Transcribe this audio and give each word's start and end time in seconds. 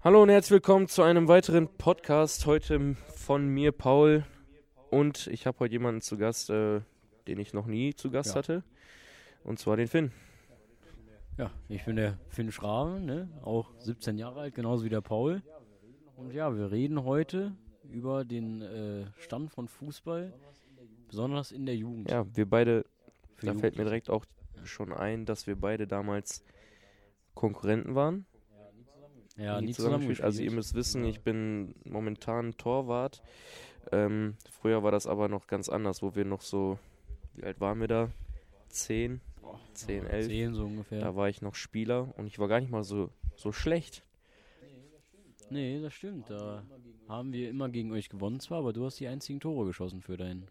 Hallo 0.00 0.22
und 0.22 0.28
herzlich 0.28 0.52
willkommen 0.52 0.86
zu 0.86 1.02
einem 1.02 1.26
weiteren 1.28 1.68
Podcast. 1.68 2.46
Heute 2.46 2.94
von 3.16 3.48
mir, 3.48 3.72
Paul. 3.72 4.24
Und 4.90 5.26
ich 5.26 5.46
habe 5.46 5.58
heute 5.58 5.72
jemanden 5.72 6.00
zu 6.00 6.16
Gast, 6.16 6.50
äh, 6.50 6.80
den 7.26 7.38
ich 7.40 7.52
noch 7.52 7.66
nie 7.66 7.94
zu 7.94 8.10
Gast 8.10 8.30
Ja. 8.30 8.36
hatte. 8.36 8.62
Und 9.44 9.58
zwar 9.58 9.76
den 9.76 9.88
Finn. 9.88 10.12
Ja, 11.36 11.50
ich 11.68 11.84
bin 11.84 11.96
der 11.96 12.18
Finn 12.28 12.50
Schraven, 12.50 13.06
ne? 13.06 13.28
auch 13.42 13.70
17 13.78 14.18
Jahre 14.18 14.40
alt, 14.40 14.54
genauso 14.54 14.84
wie 14.84 14.88
der 14.88 15.00
Paul. 15.00 15.42
Und 16.16 16.32
ja, 16.32 16.56
wir 16.56 16.70
reden 16.70 17.04
heute 17.04 17.52
über 17.90 18.24
den 18.24 18.62
äh, 18.62 19.06
Stand 19.18 19.50
von 19.50 19.68
Fußball, 19.68 20.32
besonders 21.08 21.52
in 21.52 21.64
der 21.66 21.76
Jugend. 21.76 22.10
Ja, 22.10 22.24
wir 22.36 22.48
beide, 22.48 22.84
Für 23.36 23.46
da 23.46 23.54
fällt 23.54 23.78
mir 23.78 23.84
direkt 23.84 24.10
auch 24.10 24.24
schon 24.64 24.92
ein, 24.92 25.26
dass 25.26 25.46
wir 25.46 25.56
beide 25.56 25.86
damals 25.86 26.44
Konkurrenten 27.34 27.94
waren. 27.94 28.26
Ja, 29.38 29.60
nie 29.60 29.68
nie 29.68 29.72
zusammen 29.72 29.94
zusammen 29.94 30.08
gespielt. 30.08 30.24
Also 30.24 30.42
ihr 30.42 30.50
müsst 30.52 30.74
wissen, 30.74 31.04
ich 31.04 31.20
bin 31.20 31.74
momentan 31.84 32.56
Torwart. 32.56 33.22
Ähm, 33.92 34.36
früher 34.50 34.82
war 34.82 34.90
das 34.90 35.06
aber 35.06 35.28
noch 35.28 35.46
ganz 35.46 35.68
anders, 35.68 36.02
wo 36.02 36.14
wir 36.14 36.24
noch 36.24 36.42
so, 36.42 36.78
wie 37.34 37.44
alt 37.44 37.60
waren 37.60 37.80
wir 37.80 37.88
da? 37.88 38.10
Zehn, 38.68 39.20
zehn, 39.72 40.06
elf. 40.06 40.26
10 40.26 40.54
so 40.54 40.64
ungefähr. 40.64 41.00
Da 41.00 41.16
war 41.16 41.28
ich 41.28 41.40
noch 41.40 41.54
Spieler 41.54 42.12
und 42.18 42.26
ich 42.26 42.38
war 42.38 42.48
gar 42.48 42.60
nicht 42.60 42.70
mal 42.70 42.84
so, 42.84 43.08
so 43.36 43.50
schlecht. 43.52 44.02
Nee, 45.50 45.80
das 45.80 45.94
stimmt. 45.94 46.28
Da 46.28 46.62
haben 47.08 47.32
wir 47.32 47.48
immer 47.48 47.70
gegen 47.70 47.90
euch 47.92 48.10
gewonnen 48.10 48.40
zwar, 48.40 48.58
aber 48.58 48.74
du 48.74 48.84
hast 48.84 49.00
die 49.00 49.06
einzigen 49.08 49.40
Tore 49.40 49.64
geschossen 49.66 50.02
für, 50.02 50.18
dein, 50.18 50.46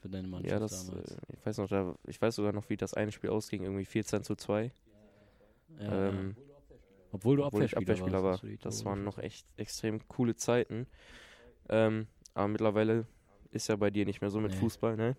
für 0.00 0.08
deine 0.08 0.28
Mannschaft 0.28 0.52
Ja, 0.52 0.60
das, 0.60 0.86
damals. 0.86 1.10
äh, 1.10 1.16
ich 1.32 1.46
weiß 1.46 1.58
noch, 1.58 1.68
da, 1.68 1.96
ich 2.06 2.22
weiß 2.22 2.36
sogar 2.36 2.52
noch, 2.52 2.68
wie 2.70 2.76
das 2.76 2.94
eine 2.94 3.10
Spiel 3.10 3.30
ausging, 3.30 3.64
irgendwie 3.64 3.84
14 3.84 4.22
zu 4.22 4.36
2. 4.36 4.70
ja, 5.80 6.08
ähm, 6.08 6.36
obwohl 7.12 7.36
du 7.36 7.44
obwohl 7.44 7.62
Abwehrspieler, 7.64 7.80
Abwehrspieler 7.82 8.22
warst, 8.22 8.42
war. 8.44 8.50
Das 8.62 8.84
waren 8.84 9.04
noch 9.04 9.18
echt 9.18 9.46
extrem 9.56 10.06
coole 10.08 10.36
Zeiten. 10.36 10.86
Ähm, 11.68 12.06
aber 12.34 12.48
mittlerweile 12.48 13.06
ist 13.50 13.68
ja 13.68 13.76
bei 13.76 13.90
dir 13.90 14.04
nicht 14.06 14.20
mehr 14.20 14.30
so 14.30 14.40
mit 14.40 14.52
Nee. 14.52 14.56
Fußball, 14.58 14.96
ne? 14.96 15.16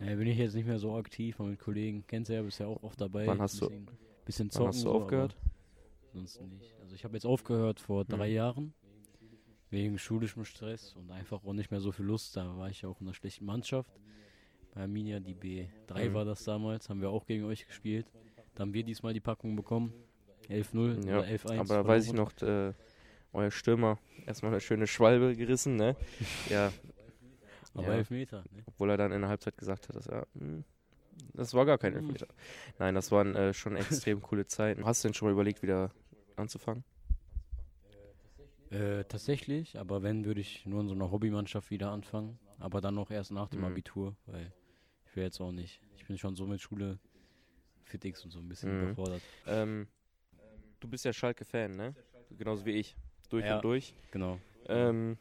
Ja, 0.00 0.14
bin 0.16 0.26
ich 0.26 0.38
jetzt 0.38 0.54
nicht 0.54 0.66
mehr 0.66 0.78
so 0.78 0.96
aktiv, 0.96 1.38
aber 1.38 1.50
mit 1.50 1.60
Kollegen, 1.60 2.04
kennst 2.08 2.28
du 2.30 2.34
ja, 2.34 2.42
bist 2.42 2.58
ja 2.58 2.66
auch 2.66 2.82
oft 2.82 3.00
dabei. 3.00 3.26
Wann 3.26 3.40
hast 3.40 3.60
du- 3.60 3.68
bisschen, 3.68 3.86
bisschen 4.24 4.46
Wann 4.46 4.50
zocken, 4.50 4.68
hast 4.68 4.78
du 4.78 4.82
so, 4.88 4.92
aufgehört? 4.94 5.36
Sonst 6.12 6.40
nicht. 6.42 6.74
Also 6.80 6.94
ich 6.94 7.04
habe 7.04 7.14
jetzt 7.14 7.24
aufgehört 7.24 7.80
vor 7.80 8.04
drei 8.04 8.28
Mhm. 8.28 8.34
Jahren, 8.34 8.74
wegen 9.70 9.96
schulischem 9.98 10.44
Stress 10.44 10.94
und 10.96 11.10
einfach 11.10 11.44
auch 11.44 11.52
nicht 11.52 11.70
mehr 11.70 11.80
so 11.80 11.92
viel 11.92 12.04
Lust. 12.04 12.36
Da 12.36 12.56
war 12.58 12.68
ich 12.68 12.82
ja 12.82 12.88
auch 12.88 13.00
in 13.00 13.06
einer 13.06 13.14
schlechten 13.14 13.44
Mannschaft. 13.46 13.90
Bei 14.74 14.82
Arminia, 14.82 15.20
die 15.20 15.34
B3 15.34 16.10
Mhm. 16.10 16.14
war 16.14 16.24
das 16.24 16.44
damals, 16.44 16.88
haben 16.90 17.00
wir 17.00 17.10
auch 17.10 17.24
gegen 17.26 17.44
euch 17.44 17.66
gespielt. 17.66 18.10
Da 18.54 18.62
haben 18.62 18.74
wir 18.74 18.82
diesmal 18.84 19.14
die 19.14 19.20
Packung 19.20 19.54
bekommen. 19.56 19.92
11-0 20.52 21.06
Ja, 21.06 21.18
oder 21.18 21.26
11-1. 21.28 21.58
aber 21.60 21.74
da 21.82 21.86
weiß 21.86 22.06
ich 22.06 22.12
noch, 22.12 22.32
äh, 22.42 22.72
euer 23.32 23.50
Stürmer 23.50 23.98
erstmal 24.26 24.52
eine 24.52 24.60
schöne 24.60 24.86
Schwalbe 24.86 25.34
gerissen, 25.36 25.76
ne? 25.76 25.96
Ja, 26.50 26.72
Aber 27.74 27.88
ja. 27.88 27.98
11 27.98 28.10
Meter. 28.10 28.44
Ne? 28.54 28.62
obwohl 28.66 28.90
er 28.90 28.96
dann 28.96 29.12
in 29.12 29.20
der 29.22 29.30
Halbzeit 29.30 29.56
gesagt 29.56 29.88
hat, 29.88 29.96
dass 29.96 30.06
er, 30.06 30.26
hm, 30.38 30.64
das 31.34 31.54
war 31.54 31.64
gar 31.64 31.78
kein 31.78 31.92
Hm. 31.94 32.00
Elfmeter. 32.02 32.26
Nein, 32.78 32.94
das 32.94 33.10
waren 33.10 33.34
äh, 33.34 33.54
schon 33.54 33.76
extrem 33.76 34.20
coole 34.22 34.46
Zeiten. 34.46 34.84
Hast 34.84 35.02
du 35.02 35.08
denn 35.08 35.14
schon 35.14 35.28
mal 35.28 35.32
überlegt, 35.32 35.62
wieder 35.62 35.90
anzufangen? 36.36 36.84
Äh, 38.70 39.04
tatsächlich, 39.04 39.78
aber 39.78 40.02
wenn, 40.02 40.24
würde 40.24 40.40
ich 40.40 40.64
nur 40.64 40.80
in 40.80 40.88
so 40.88 40.94
einer 40.94 41.10
Hobbymannschaft 41.10 41.70
wieder 41.70 41.90
anfangen. 41.90 42.38
Aber 42.58 42.80
dann 42.80 42.94
noch 42.94 43.10
erst 43.10 43.30
nach 43.30 43.48
dem 43.48 43.60
Mhm. 43.60 43.66
Abitur, 43.66 44.16
weil 44.26 44.52
ich 45.06 45.16
will 45.16 45.24
jetzt 45.24 45.40
auch 45.40 45.52
nicht. 45.52 45.80
Ich 45.96 46.06
bin 46.06 46.16
schon 46.16 46.36
so 46.36 46.46
mit 46.46 46.60
Schule 46.60 46.98
fit 47.84 48.04
X 48.04 48.24
und 48.24 48.30
so 48.30 48.38
ein 48.38 48.48
bisschen 48.48 48.70
Mhm. 48.70 48.82
überfordert. 48.82 49.22
Ähm, 49.46 49.88
du 50.82 50.88
bist 50.88 51.04
ja 51.04 51.12
Schalke-Fan, 51.12 51.76
ne? 51.76 51.94
Genauso 52.30 52.64
wie 52.64 52.72
ich. 52.72 52.96
Durch 53.28 53.44
Ja. 53.44 53.56
und 53.56 53.64
durch. 53.64 53.94
Genau. 54.10 54.38
Ähm, 54.66 55.16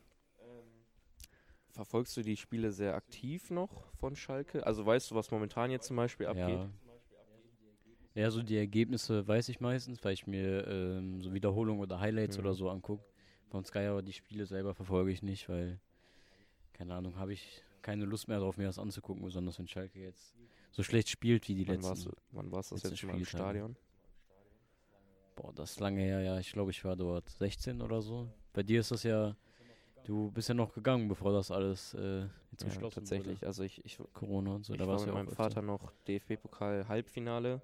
verfolgst 1.71 2.15
du 2.17 2.21
die 2.21 2.35
Spiele 2.37 2.71
sehr 2.71 2.95
aktiv 2.95 3.49
noch 3.49 3.85
von 3.95 4.15
Schalke? 4.15 4.65
Also 4.65 4.85
weißt 4.85 5.11
du, 5.11 5.15
was 5.15 5.31
momentan 5.31 5.71
jetzt 5.71 5.87
zum 5.87 5.95
Beispiel 5.97 6.27
abgeht? 6.27 6.45
Ja. 6.47 6.69
Ja, 8.13 8.29
so 8.29 8.43
die 8.43 8.57
Ergebnisse 8.57 9.25
weiß 9.25 9.47
ich 9.47 9.61
meistens, 9.61 10.03
weil 10.03 10.13
ich 10.13 10.27
mir 10.27 10.67
ähm, 10.67 11.21
so 11.21 11.33
Wiederholungen 11.33 11.81
oder 11.81 12.01
Highlights 12.01 12.37
Mhm. 12.37 12.43
oder 12.43 12.53
so 12.53 12.69
angucke. 12.69 13.03
Von 13.49 13.63
Sky, 13.63 13.79
aber 13.79 14.01
die 14.01 14.13
Spiele 14.13 14.45
selber 14.45 14.73
verfolge 14.73 15.11
ich 15.11 15.21
nicht, 15.23 15.47
weil, 15.47 15.79
keine 16.73 16.93
Ahnung, 16.95 17.15
habe 17.17 17.33
ich 17.33 17.63
keine 17.81 18.05
Lust 18.05 18.27
mehr 18.27 18.39
darauf, 18.39 18.57
mir 18.57 18.65
das 18.65 18.79
anzugucken, 18.79 19.23
besonders 19.23 19.59
wenn 19.59 19.67
Schalke 19.67 19.99
jetzt 19.99 20.35
so 20.71 20.83
schlecht 20.83 21.09
spielt 21.09 21.47
wie 21.47 21.55
die 21.55 21.67
Wann 21.67 21.75
letzten. 21.75 21.89
warst, 21.89 22.05
du, 22.05 22.11
wann 22.31 22.51
warst 22.51 22.71
du 22.71 22.75
das 22.75 22.83
letzte 22.83 23.05
Mal 23.07 23.17
im. 23.17 23.25
Stadion? 23.25 23.75
Boah, 25.35 25.51
das 25.53 25.71
ist 25.71 25.79
lange 25.79 26.01
her, 26.01 26.21
ja. 26.21 26.39
Ich 26.39 26.51
glaube, 26.51 26.71
ich 26.71 26.83
war 26.83 26.95
dort 26.95 27.29
16 27.29 27.81
oder 27.81 28.01
so. 28.01 28.27
Bei 28.53 28.63
dir 28.63 28.79
ist 28.81 28.91
das 28.91 29.03
ja, 29.03 29.35
du 30.03 30.31
bist 30.31 30.49
ja 30.49 30.55
noch 30.55 30.73
gegangen, 30.73 31.07
bevor 31.07 31.31
das 31.31 31.51
alles 31.51 31.93
äh, 31.93 32.27
jetzt 32.51 32.61
Ja, 32.61 32.67
geschlossen 32.69 32.99
tatsächlich. 32.99 33.45
Also 33.45 33.63
ich, 33.63 33.83
ich, 33.85 33.99
wurde. 33.99 34.09
Corona 34.13 34.55
und 34.55 34.65
so, 34.65 34.73
ich 34.73 34.79
da 34.79 34.87
war 34.87 34.99
mit 34.99 35.07
ja 35.07 35.13
meinem. 35.13 35.29
Vater 35.29 35.61
noch 35.61 35.91
DFB-Pokal-Halbfinale. 36.07 37.61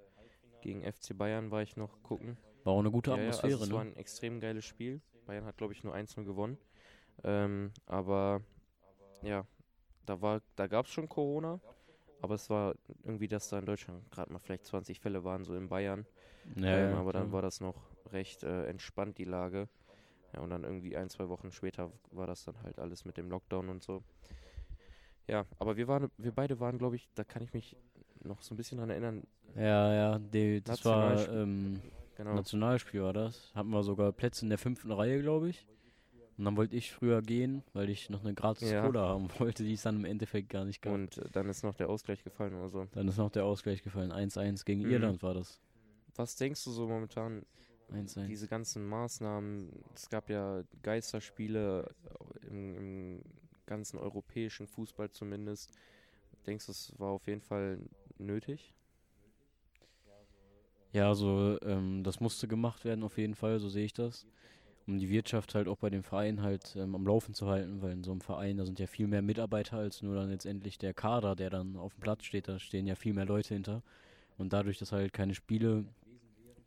Gegen 0.62 0.82
FC 0.82 1.16
Bayern 1.18 1.52
war 1.52 1.62
ich 1.62 1.78
noch 1.78 2.02
gucken. 2.04 2.38
War 2.64 2.74
auch 2.74 2.80
eine 2.80 2.92
gute 2.92 3.12
Ja, 3.12 3.18
ja, 3.18 3.24
Atmosphäre, 3.24 3.54
also 3.54 3.66
es 3.66 3.72
war 3.72 3.84
ne? 3.84 3.92
ein 3.92 3.96
extrem 3.96 4.40
geiles 4.40 4.66
Spiel. 4.66 5.02
Bayern 5.26 5.46
hat, 5.46 5.58
glaube 5.58 5.74
ich, 5.74 5.84
nur 5.84 5.94
1-0 5.94 6.24
gewonnen. 6.24 6.58
Ähm, 7.24 7.72
aber 7.86 8.42
ja, 9.22 9.46
da 10.06 10.22
war, 10.22 10.42
da 10.56 10.68
gab 10.68 10.86
es 10.86 10.92
schon 10.92 11.10
Corona. 11.10 11.60
Aber 12.22 12.36
es 12.36 12.50
war 12.50 12.76
irgendwie, 13.04 13.28
dass 13.28 13.50
da 13.50 13.60
in 13.60 13.66
Deutschland 13.66 14.10
gerade 14.12 14.32
mal 14.34 14.40
vielleicht 14.40 14.66
20 14.66 15.00
Fälle 15.00 15.24
waren, 15.24 15.44
so 15.44 15.56
in 15.56 15.70
Bayern. 15.70 16.06
Ja, 16.56 16.78
ähm, 16.78 16.96
aber 16.96 17.14
dann 17.14 17.32
war 17.32 17.42
das 17.42 17.60
noch 17.62 17.76
recht 18.12 18.44
äh, 18.44 18.66
entspannt, 18.68 19.18
die 19.18 19.26
Lage. 19.26 19.68
Ja, 20.34 20.42
und 20.42 20.50
dann 20.50 20.64
irgendwie 20.64 20.98
ein, 20.98 21.10
zwei 21.10 21.30
Wochen 21.30 21.52
später 21.52 21.92
war 22.12 22.28
das 22.28 22.44
dann 22.44 22.62
halt 22.64 22.80
alles 22.80 23.06
mit 23.06 23.18
dem 23.18 23.30
Lockdown 23.30 23.70
und 23.70 23.84
so. 23.84 24.04
Ja, 25.28 25.46
aber 25.60 25.78
wir 25.78 25.88
waren, 25.88 26.10
wir 26.18 26.32
beide 26.32 26.60
waren, 26.60 26.78
glaube 26.78 26.96
ich, 26.96 27.10
da 27.16 27.24
kann 27.24 27.44
ich 27.44 27.54
mich 27.54 27.76
noch 28.24 28.42
so 28.42 28.54
ein 28.54 28.58
bisschen 28.58 28.78
dran 28.78 28.90
erinnern. 28.90 29.24
Ja, 29.56 29.94
ja, 29.94 30.20
die, 30.20 30.62
das 30.64 30.84
war 30.86 31.10
Nationalspiel. 31.10 31.42
ähm, 31.42 31.82
Genau. 32.16 32.34
Nationalspiel 32.34 33.04
war 33.04 33.14
das. 33.14 33.52
Hatten 33.54 33.70
wir 33.70 33.84
sogar 33.84 34.12
Plätze 34.12 34.44
in 34.44 34.50
der 34.50 34.58
fünften 34.58 34.92
Reihe, 34.92 35.22
glaube 35.22 35.50
ich. 35.50 35.68
Und 36.38 36.46
dann 36.46 36.56
wollte 36.56 36.76
ich 36.76 36.92
früher 36.92 37.22
gehen, 37.24 37.64
weil 37.74 37.90
ich 37.90 38.10
noch 38.12 38.24
eine 38.24 38.34
gratis 38.36 38.70
Ja. 38.70 38.82
Cola 38.86 39.08
haben 39.08 39.28
wollte, 39.40 39.64
die 39.64 39.74
es 39.74 39.82
dann 39.82 39.96
im 39.98 40.06
Endeffekt 40.06 40.50
gar 40.50 40.66
nicht 40.66 40.82
gab. 40.82 40.94
Und 40.94 41.18
äh, 41.18 41.30
dann 41.32 41.50
ist 41.50 41.64
noch 41.64 41.74
der 41.76 41.90
Ausgleich 41.90 42.24
gefallen 42.24 42.54
oder 42.54 42.70
so. 42.70 42.88
dann 42.92 43.08
ist 43.08 43.18
noch 43.18 43.32
der 43.32 43.46
Ausgleich 43.46 43.82
gefallen. 43.82 44.12
1-1 44.12 44.64
gegen 44.64 44.82
Mhm. 44.82 44.92
Irland 44.92 45.24
war 45.24 45.34
das. 45.34 45.60
Was 46.16 46.36
denkst 46.36 46.64
du 46.64 46.72
so 46.72 46.88
momentan 46.88 47.44
1-1. 47.92 48.28
diese 48.28 48.48
ganzen 48.48 48.86
Maßnahmen, 48.88 49.72
es 49.96 50.10
gab 50.10 50.30
ja 50.30 50.64
Geisterspiele 50.84 51.90
im, 52.50 52.76
im 52.76 53.22
ganzen 53.66 53.98
europäischen 53.98 54.68
Fußball 54.68 55.10
zumindest. 55.12 55.72
Denkst 56.46 56.66
du, 56.68 56.72
es 56.72 56.94
war 57.00 57.10
auf 57.10 57.28
jeden 57.28 57.42
Fall 57.42 57.80
nötig? 58.18 58.74
Ja, 60.94 61.10
also 61.10 61.60
ähm, 61.62 62.04
das 62.04 62.20
musste 62.20 62.48
gemacht 62.48 62.86
werden 62.86 63.04
auf 63.04 63.18
jeden 63.18 63.36
Fall, 63.36 63.60
so 63.60 63.70
sehe 63.70 63.86
ich 63.86 63.94
das. 63.94 64.26
Um 64.88 64.98
die 64.98 65.10
Wirtschaft 65.10 65.54
halt 65.54 65.68
auch 65.68 65.78
bei 65.78 65.90
den 65.90 66.04
Vereinen 66.04 66.42
halt 66.42 66.76
ähm, 66.78 66.96
am 66.96 67.06
Laufen 67.06 67.34
zu 67.34 67.48
halten, 67.48 67.82
weil 67.82 67.92
in 67.92 68.04
so 68.04 68.12
einem 68.12 68.22
Verein, 68.22 68.58
da 68.58 68.66
sind 68.66 68.80
ja 68.80 68.88
viel 68.88 69.08
mehr 69.08 69.22
Mitarbeiter 69.22 69.78
als 69.78 70.02
nur 70.02 70.16
dann 70.16 70.30
letztendlich 70.30 70.78
der 70.78 70.94
Kader, 70.94 71.36
der 71.36 71.50
dann 71.50 71.76
auf 71.76 71.94
dem 71.94 72.00
Platz 72.00 72.24
steht, 72.24 72.48
da 72.48 72.58
stehen 72.58 72.88
ja 72.88 72.96
viel 72.96 73.14
mehr 73.14 73.26
Leute 73.26 73.54
hinter. 73.54 73.84
Und 74.38 74.54
dadurch, 74.54 74.78
dass 74.78 74.92
halt 74.92 75.12
keine 75.12 75.36
Spiele 75.36 75.86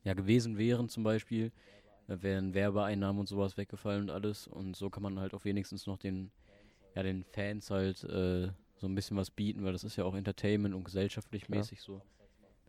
ja 0.04 0.14
gewesen 0.14 0.58
wären 0.58 0.88
zum 0.88 1.02
Beispiel, 1.02 1.50
da 2.08 2.20
wären 2.22 2.52
Werbeeinnahmen 2.52 3.20
und 3.20 3.26
sowas 3.26 3.56
weggefallen 3.56 4.02
und 4.02 4.10
alles. 4.10 4.46
Und 4.46 4.76
so 4.76 4.90
kann 4.90 5.02
man 5.02 5.18
halt 5.18 5.32
auch 5.32 5.44
wenigstens 5.44 5.86
noch 5.86 5.96
den, 5.96 6.30
ja, 6.94 7.02
den 7.02 7.24
Fans 7.24 7.70
halt 7.70 8.04
äh, 8.04 8.48
so 8.76 8.86
ein 8.86 8.94
bisschen 8.94 9.16
was 9.16 9.30
bieten, 9.30 9.64
weil 9.64 9.72
das 9.72 9.84
ist 9.84 9.96
ja 9.96 10.04
auch 10.04 10.14
Entertainment 10.14 10.74
und 10.74 10.84
gesellschaftlich 10.84 11.48
mäßig 11.48 11.80
so 11.80 12.02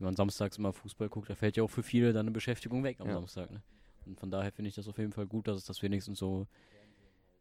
wenn 0.01 0.06
man 0.06 0.16
samstags 0.16 0.57
immer 0.57 0.73
Fußball 0.73 1.09
guckt, 1.09 1.29
da 1.29 1.35
fällt 1.35 1.57
ja 1.57 1.63
auch 1.63 1.69
für 1.69 1.83
viele 1.83 2.12
dann 2.12 2.22
eine 2.22 2.31
Beschäftigung 2.31 2.83
weg 2.83 3.00
am 3.00 3.07
Ja. 3.07 3.13
Samstag. 3.13 3.51
Ne? 3.51 3.62
Und 4.06 4.19
von 4.19 4.31
daher 4.31 4.51
finde 4.51 4.69
ich 4.69 4.75
das 4.75 4.88
auf 4.88 4.97
jeden 4.97 5.12
Fall 5.13 5.28
gut, 5.28 5.47
dass 5.47 5.57
es 5.57 5.66
das 5.66 5.81
wenigstens 5.81 6.19
so 6.19 6.48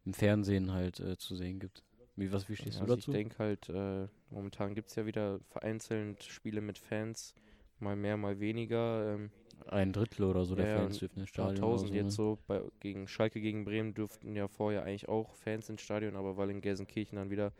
im 0.05 0.13
Fernsehen 0.13 0.71
halt 0.71 0.99
äh, 0.99 1.17
zu 1.17 1.35
sehen 1.35 1.59
gibt. 1.59 1.83
Wie, 2.15 2.31
was, 2.31 2.49
wie 2.49 2.55
stehst 2.55 2.77
Ja, 2.77 2.81
du 2.81 2.85
also 2.85 2.95
dazu? 2.95 3.11
ich 3.11 3.17
denke 3.17 3.39
halt, 3.39 3.69
äh, 3.69 4.07
momentan 4.29 4.73
gibt 4.75 4.89
es 4.89 4.95
ja 4.95 5.05
wieder 5.05 5.39
vereinzelt 5.49 6.23
Spiele 6.23 6.61
mit 6.61 6.77
Fans, 6.77 7.33
mal 7.79 7.95
mehr, 7.95 8.17
mal 8.17 8.39
weniger. 8.39 9.15
Ähm, 9.15 9.31
Ein 9.67 9.93
Drittel 9.93 10.25
oder 10.25 10.43
so 10.45 10.55
der 10.55 10.65
Ja, 10.67 10.73
Fans 10.81 10.99
dürfen 10.99 11.19
ins 11.19 11.29
Stadion 11.29 11.63
Stadion. 11.63 11.69
oder 11.73 11.87
1000 11.87 11.89
so, 11.89 11.95
jetzt 11.95 12.11
ne? 12.11 12.15
so, 12.15 12.37
bei, 12.47 12.61
gegen 12.79 13.07
Schalke 13.07 13.41
gegen 13.41 13.63
Bremen 13.63 13.93
dürften 13.93 14.35
ja 14.35 14.47
vorher 14.47 14.83
eigentlich 14.83 15.07
auch 15.09 15.33
Fans 15.35 15.69
ins 15.69 15.81
Stadion, 15.81 16.15
aber 16.15 16.35
weil 16.37 16.49
in 16.49 16.61
Gelsenkirchen 16.61 17.15
dann 17.17 17.29
wieder 17.29 17.53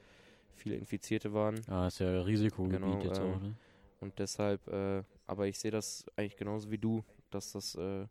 viele 0.56 0.76
Infizierte 0.76 1.34
waren, 1.34 1.62
Ah, 1.68 1.88
ist 1.88 2.00
ja 2.00 2.22
Risikogebiet 2.22 2.82
Genau, 2.82 3.04
jetzt 3.04 3.20
ähm, 3.20 3.22
auch, 3.22 3.40
ne? 3.40 3.56
Und 4.02 4.20
deshalb, 4.20 4.68
äh, 4.68 5.04
aber 5.28 5.48
ich 5.48 5.60
sehe 5.60 5.72
das 5.72 6.06
eigentlich 6.16 6.38
genauso 6.38 6.72
wie 6.72 6.78
du, 6.78 7.04
dass 7.30 7.52
das 7.52 7.76
äh, 7.76 8.08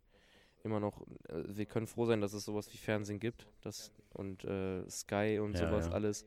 immer 0.65 0.81
noch, 0.81 1.01
äh, 1.29 1.43
wir 1.47 1.67
können 1.67 1.87
froh 1.87 2.07
sein, 2.07 2.21
dass 2.21 2.33
es 2.33 2.45
sowas 2.45 2.73
wie 2.73 2.79
Fernsehen 2.79 3.21
gibt 3.21 3.47
das, 3.63 3.93
und 4.15 4.45
äh, 4.45 4.89
Sky 4.91 5.39
und 5.41 5.55
Ja, 5.55 5.67
sowas 5.67 5.87
ja. 5.87 5.93
alles. 5.93 6.25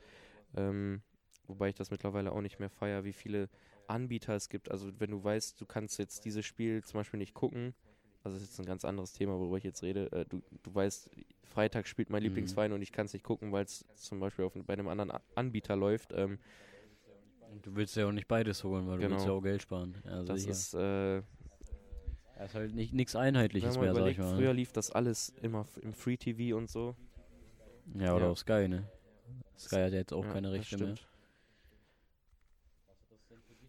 Ähm, 0.55 1.01
wobei 1.47 1.69
ich 1.69 1.75
das 1.75 1.91
mittlerweile 1.91 2.31
auch 2.31 2.41
nicht 2.41 2.59
mehr 2.59 2.69
feier, 2.69 3.03
wie 3.03 3.13
viele 3.13 3.49
Anbieter 3.87 4.35
es 4.35 4.49
gibt. 4.49 4.71
Also 4.71 4.91
wenn 4.99 5.11
du 5.11 5.23
weißt, 5.23 5.59
du 5.59 5.65
kannst 5.65 5.97
jetzt 5.99 6.25
dieses 6.25 6.45
Spiel 6.45 6.83
zum 6.83 6.99
Beispiel 6.99 7.17
nicht 7.17 7.33
gucken, 7.33 7.73
also 8.23 8.37
das 8.37 8.43
ist 8.43 8.51
jetzt 8.51 8.59
ein 8.61 8.65
ganz 8.65 8.85
anderes 8.85 9.11
Thema, 9.11 9.37
worüber 9.37 9.57
ich 9.57 9.65
jetzt 9.65 9.83
rede. 9.83 10.09
Äh, 10.13 10.25
du, 10.25 10.41
du 10.63 10.73
weißt, 10.73 11.09
Freitag 11.43 11.87
spielt 11.87 12.09
mein 12.09 12.21
Mhm. 12.21 12.27
Lieblingsverein 12.27 12.71
und 12.71 12.81
ich 12.81 12.93
kann 12.93 13.05
es 13.05 13.13
nicht 13.13 13.23
gucken, 13.23 13.51
weil 13.51 13.65
es 13.65 13.85
zum 13.95 14.19
Beispiel 14.19 14.45
auf, 14.45 14.53
bei 14.53 14.73
einem 14.73 14.87
anderen 14.87 15.11
Anbieter 15.35 15.75
läuft. 15.75 16.13
Ähm, 16.13 16.39
du 17.61 17.75
willst 17.75 17.95
ja 17.95 18.07
auch 18.07 18.11
nicht 18.11 18.27
beides 18.27 18.63
holen, 18.63 18.87
weil 18.87 18.97
du 18.99 19.09
willst 19.09 19.25
ja 19.25 19.31
Genau. 19.31 19.37
auch 19.39 19.41
Geld 19.43 19.61
sparen. 19.61 19.95
Also 20.05 20.23
das 20.25 20.39
sicher. 20.39 20.51
ist, 20.51 20.73
äh, 20.73 21.21
Ja, 22.37 22.45
ist 22.45 22.55
halt 22.55 22.73
nicht 22.73 22.93
nichts 22.93 23.15
Einheitliches 23.15 23.77
mehr, 23.77 23.93
sag 23.93 24.07
ich 24.07 24.17
überlegt, 24.17 24.19
mal. 24.19 24.35
früher 24.35 24.47
ne? 24.49 24.53
lief 24.53 24.71
das 24.71 24.91
alles 24.91 25.33
immer 25.41 25.65
im 25.81 25.93
Free 25.93 26.17
TV 26.17 26.57
und 26.57 26.69
so. 26.69 26.95
Ja, 27.95 28.15
oder 28.15 28.25
ja. 28.25 28.31
auf 28.31 28.39
Sky, 28.39 28.67
ne? 28.67 28.89
Sky 29.57 29.75
hat 29.75 29.91
ja 29.91 29.99
jetzt 29.99 30.13
auch 30.13 30.25
Ja, 30.25 30.33
keine 30.33 30.47
das 30.47 30.59
Rechte 30.59 30.77
mehr. 30.77 30.95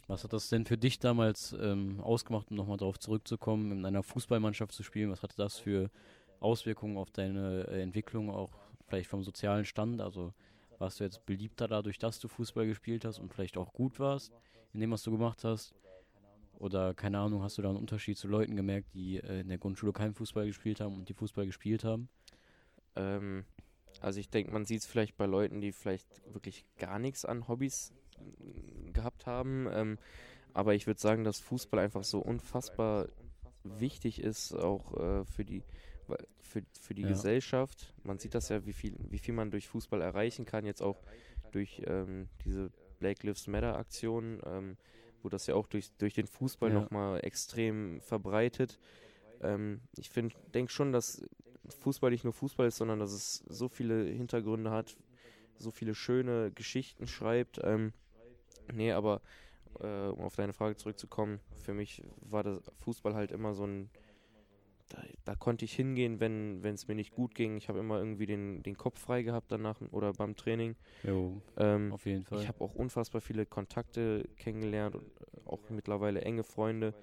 Was 0.07 0.23
hat 0.23 0.33
das 0.33 0.49
denn 0.49 0.65
für 0.65 0.77
dich 0.77 0.99
damals 0.99 1.55
ähm, 1.59 1.99
ausgemacht, 1.99 2.51
um 2.51 2.57
nochmal 2.57 2.77
darauf 2.77 2.99
zurückzukommen, 2.99 3.71
in 3.71 3.85
einer 3.85 4.03
Fußballmannschaft 4.03 4.71
zu 4.71 4.83
spielen? 4.83 5.09
Was 5.09 5.23
hatte 5.23 5.35
das 5.35 5.57
für 5.57 5.89
Auswirkungen 6.39 6.97
auf 6.97 7.09
deine 7.09 7.67
äh, 7.67 7.81
Entwicklung, 7.81 8.29
auch 8.29 8.51
vielleicht 8.87 9.09
vom 9.09 9.23
sozialen 9.23 9.65
Stand? 9.65 10.01
Also 10.01 10.33
warst 10.77 10.99
du 10.99 11.05
jetzt 11.05 11.25
beliebter 11.25 11.67
dadurch, 11.67 11.97
dass 11.97 12.19
du 12.19 12.27
Fußball 12.27 12.67
gespielt 12.67 13.03
hast 13.03 13.17
und 13.17 13.33
vielleicht 13.33 13.57
auch 13.57 13.73
gut 13.73 13.99
warst 13.99 14.31
in 14.73 14.79
dem, 14.79 14.91
was 14.91 15.01
du 15.01 15.11
gemacht 15.11 15.43
hast? 15.43 15.73
Oder 16.59 16.93
keine 16.93 17.19
Ahnung, 17.19 17.43
hast 17.43 17.57
du 17.57 17.61
da 17.61 17.69
einen 17.69 17.77
Unterschied 17.77 18.17
zu 18.17 18.27
Leuten 18.27 18.55
gemerkt, 18.55 18.93
die 18.93 19.17
äh, 19.17 19.41
in 19.41 19.49
der 19.49 19.57
Grundschule 19.57 19.93
keinen 19.93 20.13
Fußball 20.13 20.45
gespielt 20.45 20.79
haben 20.79 20.95
und 20.95 21.09
die 21.09 21.13
Fußball 21.13 21.45
gespielt 21.45 21.83
haben? 21.83 22.09
Ähm, 22.95 23.45
also 24.01 24.19
ich 24.19 24.29
denke, 24.29 24.51
man 24.51 24.65
sieht 24.65 24.81
es 24.81 24.85
vielleicht 24.85 25.17
bei 25.17 25.25
Leuten, 25.25 25.61
die 25.61 25.71
vielleicht 25.71 26.07
wirklich 26.33 26.65
gar 26.77 26.99
nichts 26.99 27.25
an 27.25 27.47
Hobbys 27.47 27.93
mm, 28.19 28.93
gehabt 28.93 29.25
haben. 29.25 29.67
Ähm, 29.71 29.97
aber 30.53 30.73
ich 30.75 30.87
würde 30.87 30.99
sagen, 30.99 31.23
dass 31.23 31.39
Fußball 31.39 31.79
einfach 31.79 32.03
so 32.03 32.19
unfassbar 32.19 33.09
wichtig 33.63 34.21
ist, 34.21 34.53
auch 34.53 34.93
äh, 34.97 35.25
für 35.25 35.43
die 35.43 35.63
für, 36.41 36.61
für 36.79 36.93
die 36.93 37.01
Ja. 37.01 37.09
Gesellschaft. 37.09 37.93
Man 38.03 38.19
sieht 38.19 38.35
das 38.35 38.49
ja, 38.49 38.65
wie 38.65 38.73
viel, 38.73 38.95
wie 39.09 39.17
viel 39.17 39.33
man 39.33 39.51
durch 39.51 39.67
Fußball 39.67 40.01
erreichen 40.01 40.45
kann, 40.45 40.65
jetzt 40.65 40.81
auch 40.81 41.01
durch 41.51 41.81
ähm, 41.87 42.29
diese 42.45 42.71
Black 42.99 43.23
Lives 43.23 43.47
Matter 43.47 43.75
Aktion, 43.77 44.39
ähm, 44.45 44.77
wo 45.25 45.29
das 45.29 45.47
ja 45.47 45.55
auch 45.55 45.67
durch, 45.67 45.91
durch 45.97 46.13
den 46.13 46.27
Fußball 46.27 46.71
Ja. 46.71 46.81
nochmal 46.81 47.19
extrem 47.25 47.99
verbreitet. 48.01 48.79
Ähm, 49.41 49.81
ich 49.97 50.11
denke 50.53 50.71
schon, 50.71 50.93
dass 50.93 51.21
Fußball 51.81 52.11
nicht 52.11 52.23
nur 52.23 52.33
Fußball 52.33 52.67
ist, 52.67 52.77
sondern 52.77 52.99
dass 52.99 53.11
es 53.11 53.43
so 53.49 53.67
viele 53.69 54.05
Hintergründe 54.05 54.71
hat, 54.71 54.95
so 55.57 55.71
viele 55.71 55.95
schöne 55.95 56.51
Geschichten 56.51 57.07
schreibt. 57.07 57.59
Ähm, 57.63 57.93
nee, 58.73 58.91
aber 58.91 59.21
äh, 59.79 60.07
um 60.09 60.21
auf 60.25 60.35
deine 60.35 60.53
Frage 60.53 60.77
zurückzukommen, 60.77 61.41
für 61.63 61.73
mich 61.73 62.03
war 62.21 62.43
das 62.43 62.61
Fußball 62.79 63.15
halt 63.15 63.31
immer 63.31 63.53
so 63.55 63.65
ein. 63.65 63.89
Da, 65.25 65.35
konnte 65.35 65.65
ich 65.65 65.73
hingehen, 65.73 66.19
wenn 66.19 66.63
es 66.63 66.87
mir 66.87 66.95
nicht 66.95 67.13
gut 67.13 67.35
ging. 67.35 67.57
Ich 67.57 67.67
habe 67.67 67.79
immer 67.79 67.97
irgendwie 67.97 68.25
den, 68.25 68.63
den 68.63 68.77
Kopf 68.77 68.99
frei 68.99 69.23
gehabt 69.23 69.51
danach 69.51 69.81
oder 69.91 70.13
beim 70.13 70.35
Training. 70.35 70.75
Jo, 71.03 71.41
Ähm, 71.57 71.91
auf 71.91 72.05
jeden 72.05 72.23
Fall. 72.23 72.41
ich 72.41 72.47
habe 72.47 72.63
auch 72.63 72.75
unfassbar 72.75 73.21
viele 73.21 73.45
Kontakte 73.45 74.27
kennengelernt 74.37 74.95
und 74.95 75.11
auch 75.45 75.59
mittlerweile 75.69 76.21
enge 76.21 76.43
Freunde, 76.43 76.93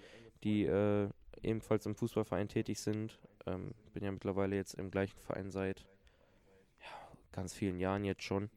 die 0.44 0.64
äh, 0.64 1.08
ebenfalls 1.42 1.86
im 1.86 1.94
Fußballverein 1.94 2.48
tätig 2.48 2.80
sind. 2.80 3.18
Ähm, 3.46 3.72
bin 3.92 4.04
ja 4.04 4.12
mittlerweile 4.12 4.56
jetzt 4.56 4.74
im 4.74 4.90
gleichen 4.90 5.18
Verein 5.18 5.50
seit 5.50 5.80
ja, 6.80 6.86
ganz 7.32 7.54
vielen 7.54 7.78
Jahren 7.78 8.04
jetzt 8.04 8.22
schon. 8.22 8.50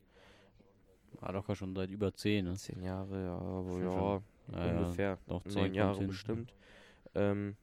War 1.22 1.34
doch 1.34 1.56
schon 1.56 1.74
seit 1.76 1.90
über 1.90 2.14
zehn, 2.14 2.46
ne? 2.46 2.54
Zehn 2.54 2.82
Jahre, 2.82 3.24
ja, 3.24 3.38
aber 3.38 3.80
ja. 3.80 4.22
Ja, 4.54 4.78
ungefähr. 4.78 5.18
doch 5.28 5.44
zehn 5.44 5.54
Neun 5.54 5.74
Jahre 5.74 5.98
hin. 6.00 6.08
bestimmt. 6.08 6.54
Ähm, 7.16 7.56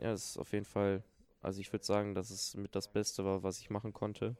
ja, 0.00 0.12
es 0.12 0.30
ist 0.30 0.38
auf 0.38 0.52
jeden 0.52 0.64
Fall, 0.64 1.02
also 1.40 1.60
ich 1.60 1.72
würde 1.72 1.84
sagen, 1.84 2.14
dass 2.14 2.30
es 2.30 2.54
mit 2.56 2.74
das 2.74 2.88
Beste 2.88 3.24
war, 3.24 3.42
was 3.42 3.60
ich 3.60 3.70
machen 3.70 3.92
konnte. 3.92 4.36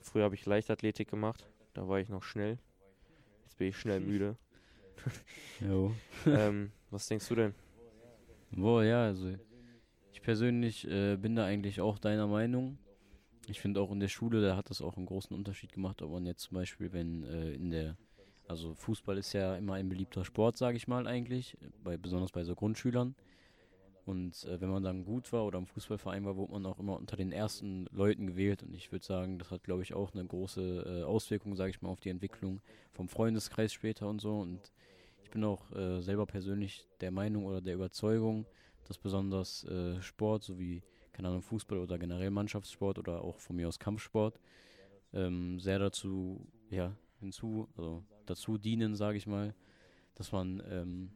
Früher 0.00 0.24
habe 0.24 0.34
ich 0.34 0.46
Leichtathletik 0.46 1.08
gemacht, 1.08 1.48
da 1.72 1.88
war 1.88 1.98
ich 1.98 2.08
noch 2.08 2.22
schnell. 2.22 2.58
Jetzt 3.44 3.56
bin 3.58 3.68
ich 3.68 3.76
schnell 3.76 4.00
müde. 4.00 4.36
Jo. 5.60 5.94
ähm, 6.26 6.72
was 6.90 7.06
denkst 7.06 7.28
du 7.28 7.34
denn? 7.34 7.54
Boah, 8.50 8.84
ja, 8.84 9.04
also 9.04 9.34
ich 10.12 10.22
persönlich 10.22 10.88
äh, 10.88 11.16
bin 11.16 11.34
da 11.34 11.44
eigentlich 11.44 11.80
auch 11.80 11.98
deiner 11.98 12.26
Meinung. 12.26 12.78
Ich 13.46 13.60
finde 13.60 13.80
auch 13.80 13.90
in 13.90 14.00
der 14.00 14.08
Schule, 14.08 14.40
da 14.40 14.56
hat 14.56 14.70
das 14.70 14.80
auch 14.80 14.96
einen 14.96 15.06
großen 15.06 15.36
Unterschied 15.36 15.72
gemacht, 15.72 16.00
ob 16.02 16.12
man 16.12 16.24
jetzt 16.24 16.42
zum 16.42 16.54
Beispiel, 16.54 16.92
wenn 16.92 17.24
äh, 17.24 17.52
in 17.52 17.70
der, 17.70 17.96
also 18.46 18.74
Fußball 18.74 19.18
ist 19.18 19.32
ja 19.32 19.56
immer 19.56 19.74
ein 19.74 19.88
beliebter 19.88 20.24
Sport, 20.24 20.56
sage 20.56 20.76
ich 20.76 20.88
mal 20.88 21.06
eigentlich, 21.06 21.58
bei, 21.82 21.96
besonders 21.96 22.32
bei 22.32 22.44
so 22.44 22.54
Grundschülern. 22.54 23.14
Und 24.06 24.44
äh, 24.44 24.60
wenn 24.60 24.68
man 24.68 24.82
dann 24.82 25.04
gut 25.04 25.32
war 25.32 25.44
oder 25.44 25.58
im 25.58 25.66
Fußballverein 25.66 26.24
war, 26.24 26.36
wurde 26.36 26.52
man 26.52 26.66
auch 26.66 26.78
immer 26.78 26.98
unter 26.98 27.16
den 27.16 27.32
ersten 27.32 27.86
Leuten 27.90 28.26
gewählt. 28.26 28.62
Und 28.62 28.74
ich 28.74 28.92
würde 28.92 29.04
sagen, 29.04 29.38
das 29.38 29.50
hat, 29.50 29.64
glaube 29.64 29.82
ich, 29.82 29.94
auch 29.94 30.12
eine 30.12 30.24
große 30.24 31.00
äh, 31.00 31.02
Auswirkung, 31.04 31.56
sage 31.56 31.70
ich 31.70 31.80
mal, 31.80 31.88
auf 31.88 32.00
die 32.00 32.10
Entwicklung 32.10 32.60
vom 32.92 33.08
Freundeskreis 33.08 33.72
später 33.72 34.08
und 34.08 34.20
so. 34.20 34.40
Und 34.40 34.72
ich 35.22 35.30
bin 35.30 35.42
auch 35.44 35.70
äh, 35.72 36.00
selber 36.02 36.26
persönlich 36.26 36.86
der 37.00 37.10
Meinung 37.10 37.46
oder 37.46 37.60
der 37.60 37.74
Überzeugung, 37.74 38.46
dass 38.86 38.98
besonders 38.98 39.64
äh, 39.64 40.00
Sport 40.02 40.42
sowie, 40.42 40.82
keine 41.12 41.28
Ahnung, 41.28 41.42
Fußball 41.42 41.78
oder 41.78 41.98
generell 41.98 42.30
Mannschaftssport 42.30 42.98
oder 42.98 43.22
auch 43.22 43.40
von 43.40 43.56
mir 43.56 43.68
aus 43.68 43.78
Kampfsport 43.78 44.38
ähm, 45.14 45.58
sehr 45.60 45.78
dazu, 45.78 46.46
ja, 46.70 46.94
hinzu, 47.20 47.68
also 47.76 48.02
dazu 48.26 48.58
dienen, 48.58 48.94
sage 48.94 49.16
ich 49.16 49.26
mal, 49.26 49.54
dass 50.14 50.32
man 50.32 50.62
ähm, 50.68 51.10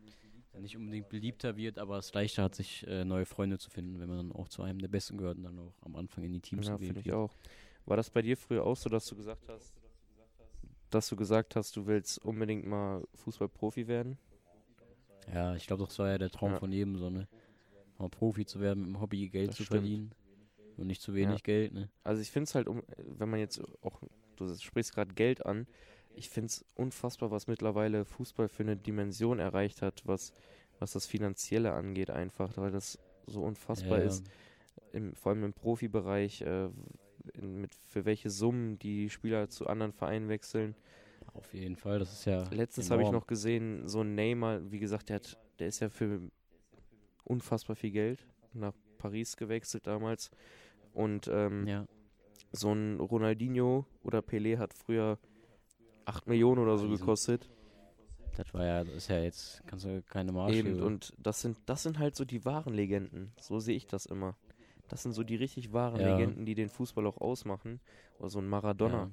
nicht 0.60 0.76
unbedingt 0.76 1.08
beliebter 1.08 1.56
wird, 1.56 1.78
aber 1.78 1.98
es 1.98 2.12
leichter 2.12 2.42
hat, 2.42 2.54
sich 2.54 2.86
äh, 2.86 3.04
neue 3.04 3.26
Freunde 3.26 3.58
zu 3.58 3.70
finden, 3.70 3.98
wenn 4.00 4.08
man 4.08 4.18
dann 4.28 4.32
auch 4.32 4.48
zu 4.48 4.62
einem 4.62 4.78
der 4.80 4.88
Besten 4.88 5.16
gehört 5.18 5.36
und 5.38 5.44
dann 5.44 5.58
auch 5.58 5.74
am 5.82 5.96
Anfang 5.96 6.24
in 6.24 6.32
die 6.32 6.40
Teams 6.40 6.66
Ja, 6.66 6.76
gewählt 6.76 6.98
ich 6.98 7.06
wird. 7.06 7.14
auch. 7.16 7.34
War 7.86 7.96
das 7.96 8.10
bei 8.10 8.22
dir 8.22 8.36
früher 8.36 8.64
auch 8.64 8.76
so, 8.76 8.88
dass 8.88 9.06
du 9.06 9.16
gesagt 9.16 9.48
hast, 9.48 9.72
dass 10.90 11.08
du 11.08 11.16
gesagt 11.16 11.56
hast, 11.56 11.76
du 11.76 11.86
willst 11.86 12.18
unbedingt 12.18 12.66
mal 12.66 13.06
Fußballprofi 13.14 13.86
werden? 13.88 14.18
Ja, 15.32 15.54
ich 15.54 15.66
glaube, 15.66 15.84
das 15.84 15.98
war 15.98 16.08
ja 16.08 16.18
der 16.18 16.30
Traum 16.30 16.52
Ja. 16.52 16.58
von 16.58 16.72
jedem, 16.72 16.96
so, 16.96 17.10
ne? 17.10 17.28
Mal 17.98 18.08
Profi 18.08 18.46
zu 18.46 18.60
werden, 18.60 18.80
mit 18.84 18.88
dem 18.94 19.00
Hobby 19.00 19.28
Geld 19.28 19.48
Das 19.48 19.56
zu 19.56 19.64
stimmt. 19.64 19.80
verdienen 19.80 20.12
und 20.76 20.86
nicht 20.86 21.02
zu 21.02 21.14
wenig 21.14 21.38
Ja. 21.38 21.42
Geld, 21.42 21.72
ne? 21.72 21.90
Also 22.04 22.22
ich 22.22 22.30
finde 22.30 22.44
es 22.44 22.54
halt, 22.54 22.68
um, 22.68 22.82
wenn 22.96 23.28
man 23.28 23.40
jetzt 23.40 23.60
auch, 23.82 24.00
du 24.36 24.54
sprichst 24.56 24.94
gerade 24.94 25.12
Geld 25.14 25.44
an, 25.44 25.66
ich 26.18 26.28
finde 26.28 26.46
es 26.46 26.64
unfassbar, 26.74 27.30
was 27.30 27.46
mittlerweile 27.46 28.04
Fußball 28.04 28.48
für 28.48 28.64
eine 28.64 28.76
Dimension 28.76 29.38
erreicht 29.38 29.82
hat, 29.82 30.02
was, 30.04 30.32
was 30.78 30.92
das 30.92 31.06
Finanzielle 31.06 31.72
angeht 31.72 32.10
einfach, 32.10 32.56
weil 32.56 32.70
das 32.70 32.98
so 33.26 33.42
unfassbar 33.42 33.98
Ja, 33.98 34.04
ist, 34.04 34.26
im, 34.92 35.14
vor 35.14 35.32
allem 35.32 35.44
im 35.44 35.52
Profibereich, 35.52 36.42
äh, 36.42 36.68
in, 37.34 37.60
mit, 37.60 37.74
für 37.74 38.04
welche 38.04 38.30
Summen 38.30 38.78
die 38.78 39.10
Spieler 39.10 39.48
zu 39.48 39.66
anderen 39.66 39.92
Vereinen 39.92 40.28
wechseln. 40.28 40.74
Auf 41.34 41.52
jeden 41.54 41.76
Fall, 41.76 41.98
das 41.98 42.12
ist 42.12 42.24
ja. 42.24 42.48
Letztens 42.50 42.90
habe 42.90 43.02
ich 43.02 43.10
noch 43.10 43.26
gesehen, 43.26 43.86
so 43.86 44.00
ein 44.00 44.14
Neymar, 44.14 44.70
wie 44.72 44.78
gesagt, 44.78 45.10
der, 45.10 45.16
hat, 45.16 45.38
der 45.58 45.68
ist 45.68 45.80
ja 45.80 45.88
für 45.88 46.20
unfassbar 47.24 47.76
viel 47.76 47.90
Geld 47.90 48.26
nach 48.54 48.72
Paris 48.96 49.36
gewechselt 49.36 49.86
damals. 49.86 50.30
Und 50.94 51.28
ähm, 51.28 51.66
Ja, 51.66 51.86
so 52.52 52.72
ein 52.72 52.98
Ronaldinho 52.98 53.86
oder 54.02 54.20
Pelé 54.20 54.58
hat 54.58 54.72
früher 54.72 55.18
8 56.08 56.26
Millionen 56.26 56.62
oder 56.62 56.78
so 56.78 56.88
gekostet. 56.88 57.48
das 58.36 58.54
war 58.54 58.64
ja, 58.64 58.84
das 58.84 58.94
ist 58.94 59.08
ja 59.08 59.18
jetzt, 59.20 59.62
kannst 59.66 59.84
du 59.84 60.02
keine 60.02 60.32
Maßstäbe. 60.32 60.68
Eben, 60.70 60.82
und 60.82 61.12
das 61.18 61.40
sind, 61.40 61.58
das 61.66 61.82
sind 61.82 61.98
halt 61.98 62.16
so 62.16 62.24
die 62.24 62.44
wahren 62.44 62.72
Legenden. 62.74 63.32
So 63.40 63.58
sehe 63.58 63.76
ich 63.76 63.86
das 63.86 64.06
immer. 64.06 64.36
Das 64.88 65.02
sind 65.02 65.12
so 65.12 65.22
die 65.22 65.36
richtig 65.36 65.72
wahren 65.72 66.00
Ja. 66.00 66.06
Legenden, 66.06 66.46
die 66.46 66.54
den 66.54 66.70
Fußball 66.70 67.06
auch 67.06 67.18
ausmachen. 67.18 67.80
Oder 68.18 68.30
so 68.30 68.38
ein 68.38 68.48
Maradona. 68.48 69.10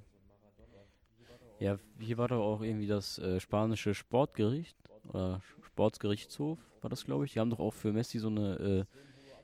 Ja. 1.60 1.74
ja, 1.74 1.80
hier 2.00 2.18
war 2.18 2.28
doch 2.28 2.42
auch 2.42 2.62
irgendwie 2.62 2.88
das 2.88 3.18
äh, 3.20 3.40
spanische 3.40 3.94
Sportgericht 3.94 4.78
oder 5.10 5.42
Sportgerichtshof, 5.64 6.60
war 6.82 6.90
das, 6.90 7.04
glaube 7.06 7.26
ich. 7.26 7.34
Die 7.34 7.40
haben 7.40 7.50
doch 7.50 7.60
auch 7.60 7.74
für 7.74 7.92
Messi 7.92 8.20
so 8.20 8.28
eine 8.28 8.86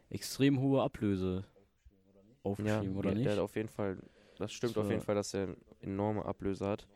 äh, 0.10 0.14
extrem 0.16 0.60
hohe 0.60 0.82
Ablöse 0.82 1.44
Ja, 1.44 1.46
aufgeschrieben, 2.44 2.96
oder 2.96 3.10
der, 3.10 3.16
nicht? 3.16 3.26
der 3.26 3.34
hat 3.34 3.40
auf 3.40 3.56
jeden 3.56 3.70
Fall, 3.70 3.98
das 4.38 4.52
stimmt 4.54 4.76
Das 4.76 4.86
auf 4.86 4.90
jeden 4.90 5.02
Fall, 5.02 5.16
dass 5.16 5.34
er 5.34 5.56
enorme 5.82 6.26
Ablöse 6.26 6.66
hat. 6.68 6.88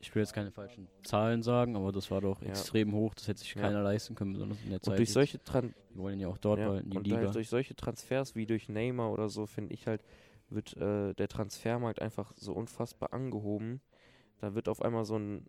Ich 0.00 0.14
will 0.14 0.22
jetzt 0.22 0.32
keine 0.32 0.50
falschen 0.50 0.88
Zahlen 1.02 1.42
sagen, 1.42 1.76
aber 1.76 1.92
das 1.92 2.10
war 2.10 2.20
doch 2.20 2.40
Ja. 2.42 2.48
extrem 2.50 2.92
hoch. 2.92 3.14
Das 3.14 3.28
hätte 3.28 3.40
sich 3.40 3.54
Ja. 3.54 3.62
keiner 3.62 3.82
leisten 3.82 4.14
können, 4.14 4.32
besonders 4.32 4.58
in 4.62 4.70
der 4.70 4.80
Zeit. 4.80 4.90
Und 4.92 4.98
durch 4.98 5.12
solche, 5.12 5.42
Tran 5.42 5.74
Die 5.90 5.98
wollen 5.98 6.20
ja 6.20 6.28
auch 6.28 6.38
dort 6.38 6.60
ja, 6.60 6.68
behalten, 6.68 6.90
die 6.90 6.96
und 6.98 7.06
Liga. 7.06 7.18
halt 7.18 7.34
durch 7.34 7.48
solche 7.48 7.74
Transfers 7.74 8.34
wie 8.34 8.46
durch 8.46 8.68
Neymar 8.68 9.12
oder 9.12 9.28
so, 9.28 9.46
finde 9.46 9.74
ich 9.74 9.86
halt, 9.86 10.02
wird 10.50 10.76
äh, 10.76 11.14
der 11.14 11.28
Transfermarkt 11.28 12.00
einfach 12.00 12.32
so 12.36 12.52
unfassbar 12.52 13.12
angehoben. 13.12 13.80
Da 14.40 14.54
wird 14.54 14.68
auf 14.68 14.82
einmal 14.82 15.04
so 15.04 15.16
ein, 15.18 15.46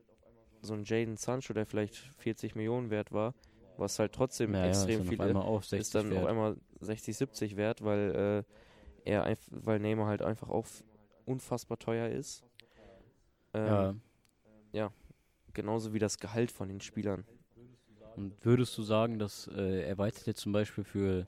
so 0.61 0.73
ein 0.73 0.83
Jaden 0.83 1.15
Sancho, 1.15 1.53
der 1.53 1.65
vielleicht 1.65 1.95
40 1.95 2.55
Millionen 2.55 2.89
wert 2.89 3.11
war, 3.11 3.35
was 3.77 3.99
halt 3.99 4.13
trotzdem 4.13 4.55
ja, 4.55 4.65
extrem 4.65 5.03
viel 5.03 5.21
ist, 5.21 5.69
60 5.69 5.79
ist 5.79 5.95
dann 5.95 6.09
wert. 6.09 6.23
auf 6.23 6.29
einmal 6.29 6.57
60, 6.81 7.15
70 7.15 7.55
wert, 7.55 7.83
weil 7.83 8.45
äh, 9.05 9.09
er 9.09 9.37
weil 9.51 9.79
Neymar 9.79 10.07
halt 10.07 10.21
einfach 10.21 10.49
auch 10.49 10.65
unfassbar 11.25 11.77
teuer 11.77 12.09
ist. 12.09 12.43
Ähm, 13.53 13.67
ja. 13.67 13.95
Genauso 15.53 15.93
wie 15.93 15.99
das 15.99 16.17
Gehalt 16.19 16.51
von 16.51 16.69
den 16.69 16.79
Spielern. 16.79 17.25
Und 18.15 18.33
würdest 18.45 18.77
du 18.77 18.83
sagen, 18.83 19.17
dass 19.19 19.47
äh, 19.47 19.81
er 19.83 19.97
weiter 19.97 20.21
jetzt 20.25 20.41
zum 20.41 20.51
Beispiel 20.51 20.83
für 20.83 21.27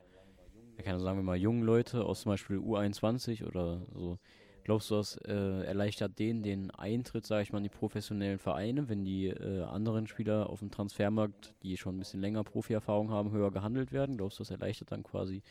ja, 0.77 0.83
keine, 0.83 0.99
sagen 0.99 1.17
wir 1.17 1.23
mal, 1.23 1.37
jungen 1.37 1.63
Leute 1.63 2.03
aus 2.05 2.21
zum 2.21 2.31
Beispiel 2.31 2.57
U21 2.57 3.45
oder 3.45 3.85
so, 3.93 4.19
glaubst 4.63 4.89
du, 4.91 4.95
das 4.95 5.17
äh, 5.25 5.63
erleichtert 5.65 6.19
denen 6.19 6.43
den 6.43 6.71
Eintritt, 6.71 7.25
sage 7.25 7.43
ich 7.43 7.51
mal, 7.51 7.57
in 7.59 7.63
die 7.63 7.69
professionellen 7.69 8.39
Vereine, 8.39 8.89
wenn 8.89 9.03
die 9.05 9.27
äh, 9.27 9.63
anderen 9.63 10.07
Spieler 10.07 10.49
auf 10.49 10.59
dem 10.59 10.71
Transfermarkt, 10.71 11.53
die 11.63 11.77
schon 11.77 11.95
ein 11.95 11.99
bisschen 11.99 12.21
länger 12.21 12.43
Profi-Erfahrung 12.43 13.09
haben, 13.09 13.31
höher 13.31 13.51
gehandelt 13.51 13.91
werden? 13.91 14.17
Glaubst 14.17 14.39
du, 14.39 14.43
das 14.43 14.51
erleichtert 14.51 14.91
dann 14.91 15.03
quasi 15.03 15.41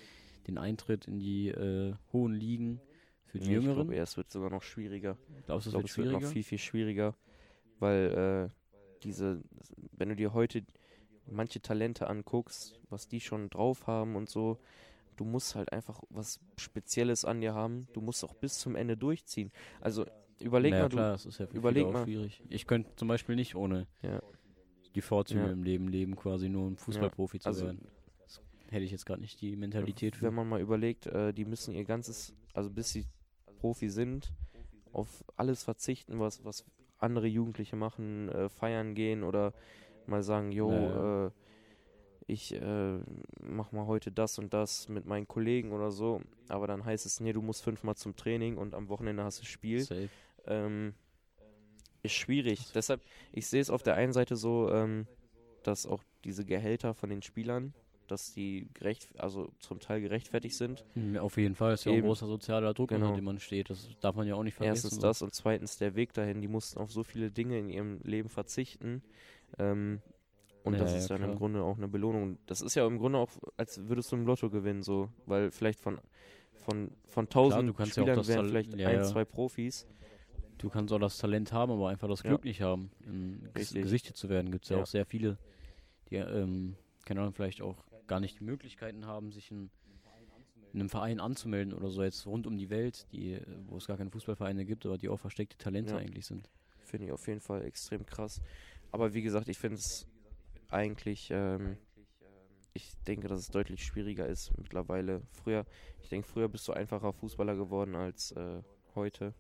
den 0.47 0.59
Eintritt 0.59 1.07
in 1.07 1.19
die 1.19 1.49
äh, 1.49 1.95
hohen 2.13 2.35
Ligen 2.35 2.81
für 3.27 3.39
die 3.39 3.49
Nee, 3.49 3.57
Ich 3.57 3.65
Jüngeren? 3.65 3.89
glaube, 3.89 3.97
es 3.97 4.17
wird 4.17 4.31
sogar 4.31 4.51
noch 4.51 4.63
schwieriger. 4.63 5.17
Glaubst 5.47 5.67
du, 5.67 5.71
Ich 5.71 5.73
das 5.73 5.73
glaube, 5.73 5.83
wird 5.85 5.91
es 5.91 5.97
wird 5.99 6.23
noch 6.23 6.29
viel, 6.33 6.43
viel 6.45 6.59
schwieriger, 6.59 7.15
weil 7.81 8.51
äh, 8.51 9.03
diese, 9.03 9.43
wenn 9.93 10.09
du 10.11 10.17
dir 10.17 10.33
heute 10.35 10.63
manche 11.27 11.61
Talente 11.61 12.09
anguckst, 12.09 12.81
was 12.89 13.09
die 13.09 13.21
schon 13.21 13.51
drauf 13.51 13.87
haben 13.87 14.17
und 14.17 14.29
so, 14.29 14.59
du 15.17 15.25
musst 15.25 15.55
halt 15.55 15.73
einfach 15.73 16.03
was 16.11 16.41
Spezielles 16.59 17.25
an 17.25 17.41
dir 17.41 17.55
haben. 17.55 17.89
Du 17.93 18.01
musst 18.01 18.25
auch 18.25 18.35
bis 18.35 18.59
zum 18.59 18.75
Ende 18.77 18.97
durchziehen. 18.97 19.53
Also 19.81 20.07
überleg 20.41 20.73
naja, 20.73 20.85
mal, 20.85 20.89
klar, 20.89 21.13
das 21.13 21.27
ist 21.27 21.39
ja 21.39 21.47
für 21.47 21.57
überleg 21.57 21.91
mal. 21.93 22.05
schwierig. 22.05 22.43
Ich 22.49 22.67
könnte 22.67 22.91
zum 22.97 23.09
Beispiel 23.09 23.37
nicht 23.37 23.55
ohne 23.55 23.87
Ja. 24.03 24.21
die 24.95 25.03
Vorzüge 25.03 25.41
Ja. 25.43 25.51
im 25.53 25.63
Leben 25.63 25.89
leben, 25.89 26.17
quasi 26.17 26.49
nur 26.49 26.67
um 26.67 26.77
Fußballprofi 26.77 27.39
zu 27.41 27.49
also- 27.49 27.67
werden. 27.67 27.87
Das 28.23 28.41
hätte 28.71 28.85
ich 28.85 28.91
jetzt 28.93 29.05
gerade 29.07 29.21
nicht 29.21 29.41
die 29.41 29.57
Mentalität 29.57 30.15
du, 30.15 30.19
für. 30.19 30.27
wenn 30.27 30.35
man 30.35 30.49
mal 30.49 30.61
überlegt, 30.61 31.07
äh, 31.07 31.33
die 31.33 31.45
müssen 31.45 31.75
ihr 31.75 31.85
ganzes, 31.85 32.35
also 32.55 32.71
bis 32.71 32.91
sie 32.91 33.07
Profi 33.61 33.89
sind, 33.91 34.33
auf 34.93 35.23
alles 35.37 35.63
verzichten, 35.63 36.19
was, 36.19 36.45
was 36.45 36.65
andere 37.01 37.27
Jugendliche 37.27 37.77
machen, 37.77 38.29
äh, 38.29 38.49
feiern 38.49 38.95
gehen 38.95 39.23
oder 39.23 39.53
mal 40.07 40.23
sagen, 40.23 40.53
jo, 40.53 40.71
Ja, 40.71 40.81
ja. 40.81 41.27
Äh, 41.27 41.31
ich 42.27 42.55
äh, 42.55 42.99
mach 43.41 43.73
mal 43.73 43.87
heute 43.87 44.13
das 44.13 44.39
und 44.39 44.55
das 44.55 44.89
mit 44.89 45.05
meinen 45.05 45.27
Kollegen 45.27 45.73
oder 45.73 45.91
so, 45.91 46.21
aber 46.49 46.69
dann 46.69 46.85
heißt 46.85 47.05
es, 47.05 47.19
nee, 47.19 47.33
du 47.33 47.43
musst 47.43 47.63
fünfmal 47.63 47.97
zum 47.97 48.15
Training 48.15 48.57
und 48.57 48.75
am 48.75 48.89
Wochenende 48.89 49.25
hast 49.25 49.41
du 49.41 49.47
Spiel. 49.47 49.85
Ähm, 50.47 50.95
ist 52.03 52.13
schwierig. 52.13 52.73
Deshalb, 52.73 53.03
ich 53.33 53.47
sehe 53.49 53.61
es 53.61 53.69
auf 53.69 53.83
der 53.83 53.97
einen 53.97 54.13
Seite 54.13 54.37
so, 54.37 54.71
ähm, 54.71 55.07
dass 55.63 55.87
auch 55.87 56.03
diese 56.25 56.45
Gehälter 56.45 56.95
von 56.95 57.11
den 57.11 57.23
Spielern, 57.23 57.75
dass 58.11 58.33
die 58.33 58.69
gerecht, 58.75 59.09
also 59.19 59.51
zum 59.59 59.81
Teil 59.81 60.01
gerechtfertigt 60.01 60.57
sind. 60.57 60.85
Mhm, 60.95 61.17
Auf 61.19 61.37
jeden 61.37 61.55
Fall 61.55 61.75
ist 61.75 61.85
ja 61.85 61.93
ein 61.93 62.03
großer 62.03 62.27
sozialer 62.27 62.75
Druck, 62.75 62.89
Genau. 62.91 63.07
unter 63.07 63.17
dem 63.17 63.25
man 63.25 63.39
steht. 63.39 63.71
Das 63.71 63.89
darf 64.01 64.15
man 64.17 64.27
ja 64.27 64.35
auch 64.35 64.43
nicht 64.43 64.55
vergessen. 64.55 64.75
Erstens 64.87 64.95
so. 64.97 65.01
das 65.01 65.23
und 65.23 65.35
zweitens 65.35 65.79
der 65.79 65.95
Weg 65.95 66.13
dahin. 66.13 66.41
Die 66.41 66.49
mussten 66.49 66.79
auf 66.79 66.91
so 66.93 67.03
viele 67.03 67.31
Dinge 67.31 67.59
in 67.59 67.69
ihrem 67.69 68.01
Leben 68.03 68.29
verzichten. 68.29 69.03
Ähm, 69.59 70.01
und 70.63 70.75
Ja, 70.75 70.81
das 70.81 70.93
ja, 70.93 70.99
ist 70.99 71.11
dann 71.11 71.19
im 71.23 71.29
klar. 71.29 71.37
Grunde 71.37 71.63
auch 71.63 71.77
eine 71.79 71.89
Belohnung. 71.89 72.39
Das 72.47 72.61
ist 72.61 72.75
ja 72.75 72.87
im 72.87 72.99
Grunde 72.99 73.19
auch, 73.19 73.31
als 73.57 73.89
würdest 73.89 74.13
du 74.13 74.17
im 74.17 74.27
Lotto 74.27 74.51
gewinnen, 74.51 74.83
so. 74.83 75.09
Weil 75.27 75.51
vielleicht 75.51 75.81
von, 75.81 75.99
von, 76.53 76.91
von 77.07 77.29
tausend 77.29 77.67
ja 77.79 77.85
auch 77.85 77.87
Spielern 77.87 78.17
das 78.17 78.29
wären 78.29 78.47
vielleicht 78.49 78.75
ja, 78.77 78.89
ein, 78.89 78.97
ja. 78.97 79.03
zwei 79.05 79.25
Profis. 79.25 79.87
Du 80.59 80.69
kannst 80.69 80.93
auch 80.93 80.99
das 80.99 81.17
Talent 81.17 81.53
haben, 81.53 81.73
aber 81.73 81.89
einfach 81.89 82.09
das 82.09 82.23
Ja. 82.23 82.29
Glück 82.29 82.45
nicht 82.45 82.61
haben, 82.61 82.91
gesichtet 83.55 84.17
zu 84.17 84.29
werden. 84.29 84.53
Gibt 84.53 84.65
es 84.65 84.69
ja, 84.71 84.77
Ja. 84.77 84.83
auch 84.83 84.87
sehr 84.87 85.07
viele, 85.07 85.39
die, 86.11 86.17
ähm, 86.17 86.77
keine 87.07 87.21
Ahnung, 87.21 87.33
vielleicht 87.33 87.63
auch 87.63 87.77
gar 88.11 88.19
nicht 88.19 88.41
die 88.41 88.45
Möglichkeiten 88.45 89.07
haben, 89.07 89.31
sich 89.31 89.53
in, 89.53 89.71
in 90.73 90.81
einem 90.81 90.89
Verein 90.89 91.21
anzumelden 91.21 91.73
oder 91.73 91.91
so 91.91 92.03
jetzt 92.03 92.27
rund 92.27 92.45
um 92.49 92.57
die 92.59 92.69
Welt, 92.69 93.07
die, 93.13 93.41
wo 93.69 93.77
es 93.77 93.87
gar 93.87 93.97
keine 93.97 94.11
Fußballvereine 94.11 94.65
gibt, 94.65 94.85
aber 94.85 94.99
die 94.99 95.09
auch 95.09 95.17
versteckte 95.21 95.57
Talente 95.57 95.93
Ja. 95.95 95.99
eigentlich 96.01 96.27
sind. 96.27 96.51
Finde 96.85 97.07
ich 97.07 97.13
auf 97.13 97.25
jeden 97.29 97.41
Fall 97.41 97.65
extrem 97.65 98.05
krass. 98.05 98.43
Aber 98.91 99.15
wie 99.15 99.23
gesagt, 99.23 99.49
ich 99.49 99.59
finde 99.59 99.77
es 99.77 100.09
eigentlich, 100.71 101.29
ähm, 101.31 101.77
ich 102.73 102.93
denke, 103.07 103.29
dass 103.29 103.39
es 103.39 103.49
deutlich 103.51 103.85
schwieriger 103.85 104.27
ist 104.27 104.51
mittlerweile. 104.59 105.23
Früher, 105.31 105.65
ich 106.03 106.09
denke, 106.09 106.27
früher 106.27 106.49
bist 106.49 106.67
du 106.67 106.73
einfacher 106.73 107.13
Fußballer 107.13 107.55
geworden 107.55 107.95
als 107.95 108.33
äh, 108.33 108.61
heute. 108.97 109.35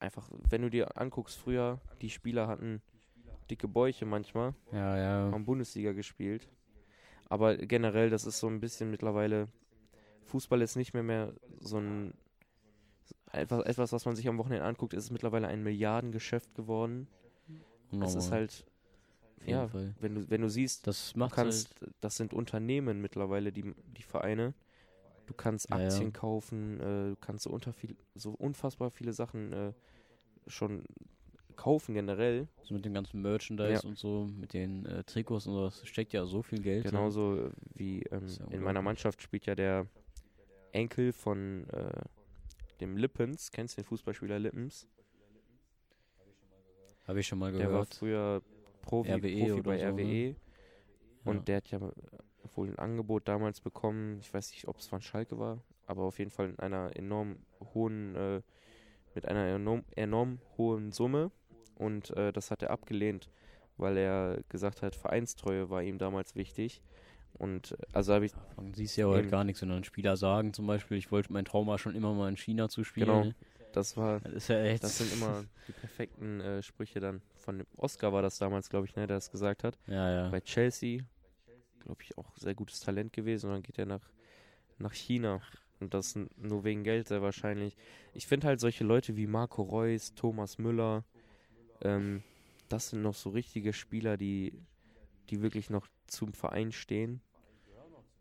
Einfach, 0.00 0.28
wenn 0.50 0.60
du 0.60 0.68
dir 0.68 0.98
anguckst, 0.98 1.38
früher, 1.38 1.80
die 2.02 2.10
Spieler 2.10 2.46
hatten 2.46 2.82
dicke 3.50 3.68
Bäuche 3.68 4.04
manchmal, 4.04 4.54
Ja, 4.70 4.98
ja. 4.98 5.32
haben 5.32 5.46
Bundesliga 5.46 5.92
gespielt. 5.92 6.46
Aber 7.28 7.56
generell, 7.56 8.10
das 8.10 8.24
ist 8.26 8.38
so 8.40 8.48
ein 8.48 8.60
bisschen 8.60 8.90
mittlerweile, 8.90 9.48
Fußball 10.24 10.62
ist 10.62 10.76
nicht 10.76 10.94
mehr 10.94 11.02
mehr 11.02 11.32
so 11.60 11.78
ein, 11.78 12.14
etwas, 13.32 13.64
etwas 13.64 13.92
was 13.92 14.04
man 14.04 14.16
sich 14.16 14.28
am 14.28 14.38
Wochenende 14.38 14.64
anguckt, 14.64 14.94
ist 14.94 15.10
mittlerweile 15.10 15.48
ein 15.48 15.62
Milliardengeschäft 15.62 16.54
geworden. 16.54 17.06
Es 18.00 18.14
ist 18.14 18.30
halt, 18.32 18.64
ja, 19.46 19.68
Fall. 19.68 19.94
wenn 20.00 20.14
du, 20.14 20.30
wenn 20.30 20.42
du 20.42 20.48
siehst, 20.48 20.86
Das 20.86 21.12
du 21.12 21.28
kannst, 21.28 21.80
halt, 21.80 21.94
das 22.00 22.16
sind 22.16 22.32
Unternehmen 22.34 23.00
mittlerweile, 23.00 23.52
die, 23.52 23.74
die 23.96 24.02
Vereine. 24.02 24.54
Du 25.26 25.34
kannst 25.34 25.68
Ja, 25.70 25.78
ja. 25.78 25.86
Aktien 25.86 26.12
kaufen, 26.12 26.80
äh, 26.80 27.10
du 27.10 27.16
kannst 27.20 27.44
so, 27.44 27.50
unter 27.50 27.72
viel, 27.72 27.96
so 28.14 28.30
unfassbar 28.32 28.90
viele 28.90 29.12
Sachen 29.12 29.52
äh, 29.52 29.72
schon 30.46 30.84
kaufen 31.58 31.94
generell. 31.94 32.46
so 32.62 32.72
mit 32.74 32.84
dem 32.84 32.94
ganzen 32.94 33.20
Merchandise 33.20 33.82
Ja. 33.82 33.88
und 33.88 33.98
so, 33.98 34.26
mit 34.36 34.52
den 34.54 34.86
äh, 34.86 35.02
Trikots 35.04 35.46
und 35.46 35.54
so, 35.54 35.64
das 35.64 35.86
steckt 35.86 36.12
ja 36.12 36.24
so 36.24 36.42
viel 36.42 36.60
Geld. 36.60 36.84
Genauso 36.84 37.50
wie 37.74 38.02
ähm, 38.04 38.26
ja 38.28 38.46
in 38.50 38.62
meiner. 38.62 38.80
Mannschaft 38.80 39.20
spielt 39.20 39.44
ja 39.46 39.54
der 39.54 39.86
Enkel 40.72 41.12
von 41.12 41.68
äh, 41.70 42.00
dem 42.80 42.96
Lippens. 42.96 43.50
Kennst 43.50 43.76
du 43.76 43.82
den 43.82 43.86
Fußballspieler 43.88 44.38
Lippens? 44.38 44.86
Habe 47.06 47.20
ich 47.20 47.26
schon 47.26 47.38
mal 47.38 47.50
Der 47.52 47.66
war 47.66 47.68
gehört. 47.70 47.94
früher 47.94 48.42
Profi, 48.82 49.10
RWE 49.12 49.38
Profi 49.46 49.62
bei 49.62 49.78
so, 49.78 49.84
ne? 49.86 49.90
RWE. 49.92 50.36
Und 51.24 51.36
Ja. 51.36 51.42
der 51.42 51.56
hat 51.56 51.70
ja 51.70 51.80
wohl 52.54 52.68
ein 52.68 52.78
Angebot 52.78 53.26
damals 53.28 53.60
bekommen. 53.60 54.18
Ich 54.20 54.32
weiß 54.32 54.52
nicht, 54.52 54.68
ob 54.68 54.78
es 54.78 54.86
von 54.86 55.00
Schalke 55.00 55.38
war, 55.38 55.62
aber 55.86 56.02
auf 56.04 56.18
jeden 56.18 56.30
Fall 56.30 56.50
in 56.50 56.58
einer 56.58 56.94
enorm 56.96 57.36
hohen, 57.74 58.14
äh, 58.14 58.42
mit 59.14 59.26
einer 59.26 59.46
enorm, 59.46 59.84
enorm 59.96 60.38
hohen 60.56 60.92
Summe. 60.92 61.30
Und 61.78 62.10
äh, 62.16 62.32
das 62.32 62.50
hat 62.50 62.62
er 62.62 62.70
abgelehnt, 62.70 63.30
weil 63.76 63.96
er 63.96 64.40
gesagt 64.48 64.82
hat, 64.82 64.96
Vereinstreue 64.96 65.70
war 65.70 65.82
ihm 65.82 65.98
damals 65.98 66.34
wichtig. 66.34 66.82
Und 67.34 67.72
äh, 67.72 67.76
also 67.92 68.14
habe 68.14 68.26
ich, 68.26 68.32
Davon 68.32 68.74
siehst 68.74 68.96
ja 68.96 69.14
Eben. 69.16 69.30
gar 69.30 69.44
nichts, 69.44 69.60
sondern 69.60 69.84
Spieler 69.84 70.16
sagen 70.16 70.52
zum 70.52 70.66
Beispiel, 70.66 70.96
ich 70.96 71.10
wollte 71.12 71.32
mein 71.32 71.44
Traum 71.44 71.68
war 71.68 71.78
schon 71.78 71.94
immer 71.94 72.12
mal 72.14 72.28
in 72.28 72.36
China 72.36 72.68
zu 72.68 72.84
spielen. 72.84 73.06
Genau. 73.06 73.24
ne? 73.24 73.34
das 73.72 73.96
war, 73.96 74.20
Das 74.20 74.32
ist 74.32 74.48
ja 74.48 74.60
echt. 74.62 74.82
das 74.82 74.98
sind 74.98 75.12
immer 75.12 75.44
die 75.68 75.72
perfekten 75.72 76.40
äh, 76.40 76.62
Sprüche 76.62 77.00
dann. 77.00 77.22
Von 77.36 77.64
Oscar 77.76 78.12
war 78.12 78.22
das 78.22 78.38
damals, 78.38 78.68
glaube 78.68 78.86
ich, 78.86 78.96
ne, 78.96 79.06
der 79.06 79.16
das 79.16 79.30
gesagt 79.30 79.64
hat. 79.64 79.78
Ja, 79.86 80.10
ja. 80.10 80.28
bei 80.30 80.40
Chelsea, 80.40 81.02
glaube 81.80 82.02
ich, 82.02 82.16
auch 82.18 82.36
sehr 82.36 82.54
gutes 82.54 82.80
Talent 82.80 83.12
gewesen. 83.12 83.46
Und 83.46 83.52
dann 83.52 83.62
geht 83.62 83.78
er 83.78 83.86
nach, 83.86 84.10
nach 84.78 84.92
China. 84.92 85.40
Und 85.80 85.94
das 85.94 86.18
nur 86.36 86.64
wegen 86.64 86.82
Geld 86.82 87.06
sehr 87.08 87.22
wahrscheinlich. 87.22 87.76
Ich 88.12 88.26
finde 88.26 88.48
halt 88.48 88.58
solche 88.58 88.82
Leute 88.84 89.16
wie 89.16 89.28
Marco 89.28 89.62
Reus, 89.62 90.12
Thomas 90.14 90.58
Müller, 90.58 91.04
ähm, 91.82 92.22
das 92.68 92.90
sind 92.90 93.02
noch 93.02 93.14
so 93.14 93.30
richtige 93.30 93.72
Spieler, 93.72 94.16
die, 94.16 94.52
die 95.30 95.42
wirklich 95.42 95.70
noch 95.70 95.86
zum 96.06 96.32
Verein 96.32 96.72
stehen. 96.72 97.20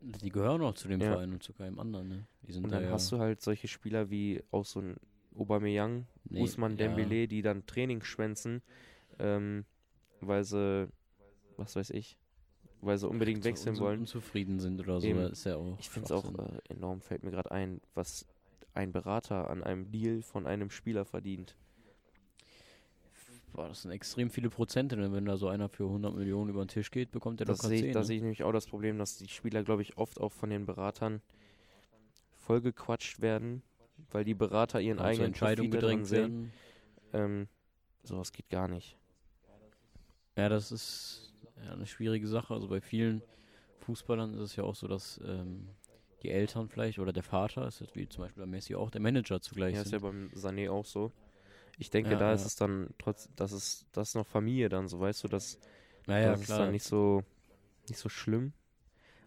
Die 0.02 0.30
gehören 0.30 0.62
auch 0.62 0.74
zu 0.76 0.88
dem 0.88 1.02
Ja. 1.02 1.14
Verein 1.14 1.34
und 1.34 1.44
zu 1.44 1.54
keinem 1.54 1.80
anderen, 1.80 2.08
ne? 2.08 2.28
Und 2.56 2.64
da 2.66 2.78
dann 2.78 2.84
ja, 2.86 2.92
hast 2.92 3.12
du 3.12 3.20
halt 3.20 3.42
solche 3.42 3.68
Spieler 3.68 4.10
wie 4.10 4.44
auch 4.52 4.66
so 4.66 4.80
ein 4.80 4.96
Aubameyang, 5.36 6.08
nee, 6.26 6.42
Usman 6.42 6.72
ja, 6.72 6.88
Dembele, 6.88 7.28
die 7.28 7.42
dann 7.42 7.66
Training 7.66 8.04
schwänzen, 8.04 8.62
ähm, 9.20 9.66
weil 10.22 10.44
sie, 10.44 10.88
was 11.58 11.76
weiß 11.76 11.90
ich, 11.92 12.18
weil 12.82 12.98
sie 12.98 13.08
unbedingt 13.08 13.44
so 13.44 13.50
wechseln 13.50 13.78
wollen. 13.80 14.02
Unzufrieden 14.02 14.60
sind 14.60 14.80
oder 14.80 15.02
so. 15.02 15.08
Eben. 15.08 15.20
Ist 15.32 15.46
ja 15.46 15.56
auch. 15.56 15.78
Ich 15.80 15.90
finde 15.90 16.06
es 16.06 16.12
auch 16.12 16.32
äh, 16.34 16.60
enorm, 16.70 17.02
fällt 17.02 17.24
mir 17.24 17.32
gerade 17.32 17.52
ein, 17.52 17.82
was 17.94 18.26
ein 18.74 18.92
Berater 18.92 19.50
an 19.50 19.64
einem 19.64 19.92
Deal 19.92 20.22
von 20.22 20.46
einem 20.46 20.70
Spieler 20.70 21.06
verdient. 21.06 21.56
Boah, 23.58 23.70
das 23.70 23.82
sind 23.82 23.90
extrem 23.90 24.30
viele 24.30 24.52
Prozente, 24.52 25.12
wenn 25.12 25.26
da 25.26 25.36
so 25.36 25.48
einer 25.48 25.68
für 25.68 25.86
100 25.86 26.14
Millionen 26.14 26.52
über 26.52 26.64
den 26.64 26.68
Tisch 26.68 26.92
geht, 26.92 27.10
bekommt 27.10 27.40
der 27.40 27.48
Das 27.48 27.58
locker 27.58 27.70
sehe 27.70 27.80
10. 27.80 27.88
ich, 27.88 27.94
da 27.94 28.00
ne? 28.02 28.06
sehe 28.06 28.18
ich 28.18 28.22
nämlich 28.22 28.44
auch 28.44 28.52
das 28.52 28.68
Problem, 28.68 29.00
dass 29.00 29.18
die 29.18 29.28
Spieler, 29.28 29.64
glaube 29.64 29.82
ich, 29.82 29.98
oft 29.98 30.22
auch 30.22 30.32
von 30.32 30.52
den 30.52 30.68
Beratern 30.68 31.24
vollgequatscht 32.36 33.20
werden, 33.20 33.64
weil 34.12 34.26
die 34.26 34.36
Berater 34.36 34.80
ihren 34.80 34.98
zur 34.98 35.08
eigenen 35.08 35.28
Entscheidung 35.30 35.72
Profit 35.72 35.82
darin 35.82 36.04
gedrängt 36.04 36.08
sehen. 36.08 36.52
werden. 37.14 37.32
Ähm, 37.32 37.48
sowas 38.04 38.32
geht 38.32 38.48
gar 38.48 38.68
nicht. 38.68 38.96
Ja, 40.36 40.50
das 40.50 40.72
ist 40.72 41.34
ja, 41.66 41.74
eine 41.74 41.88
schwierige 41.88 42.28
Sache. 42.28 42.54
Also 42.54 42.68
bei 42.68 42.80
vielen 42.80 43.24
Fußballern 43.80 44.36
ist 44.36 44.42
es 44.42 44.56
ja 44.56 44.66
auch 44.66 44.76
so, 44.76 44.88
dass 44.88 45.20
ähm, 45.26 45.68
die 46.22 46.30
Eltern 46.30 46.70
vielleicht 46.70 47.00
oder 47.00 47.12
der 47.12 47.24
Vater, 47.24 47.68
ist 47.68 47.80
jetzt 47.80 47.96
wie 47.96 48.08
zum 48.08 48.24
Beispiel 48.24 48.44
bei 48.44 48.48
Messi 48.48 48.76
auch, 48.76 48.92
der 48.92 49.02
Manager 49.02 49.42
zugleich 49.42 49.74
Ja, 49.74 49.82
ist 49.82 49.94
ja 49.94 49.98
beim 49.98 50.30
Sané 50.36 50.70
auch 50.70 50.86
so. 50.86 51.12
Ich 51.78 51.90
denke, 51.90 52.12
Ja, 52.12 52.20
da 52.20 52.30
ja. 52.30 52.34
ist 52.34 52.46
es 52.46 52.56
dann 52.56 52.90
trotz, 52.98 53.30
das 53.36 53.52
ist 53.52 53.86
das 53.92 54.10
ist 54.10 54.16
noch 54.16 54.28
Familie 54.28 54.70
dann, 54.70 54.88
so 54.88 55.00
weißt 55.00 55.24
du, 55.24 55.28
dass 55.28 55.60
Ja, 56.08 56.18
ja, 56.20 56.32
das 56.32 56.42
ist 56.42 56.48
klar. 56.48 56.60
dann 56.60 56.72
nicht 56.72 56.84
so 56.84 57.24
nicht 57.88 58.00
so 58.00 58.10
schlimm. 58.10 58.54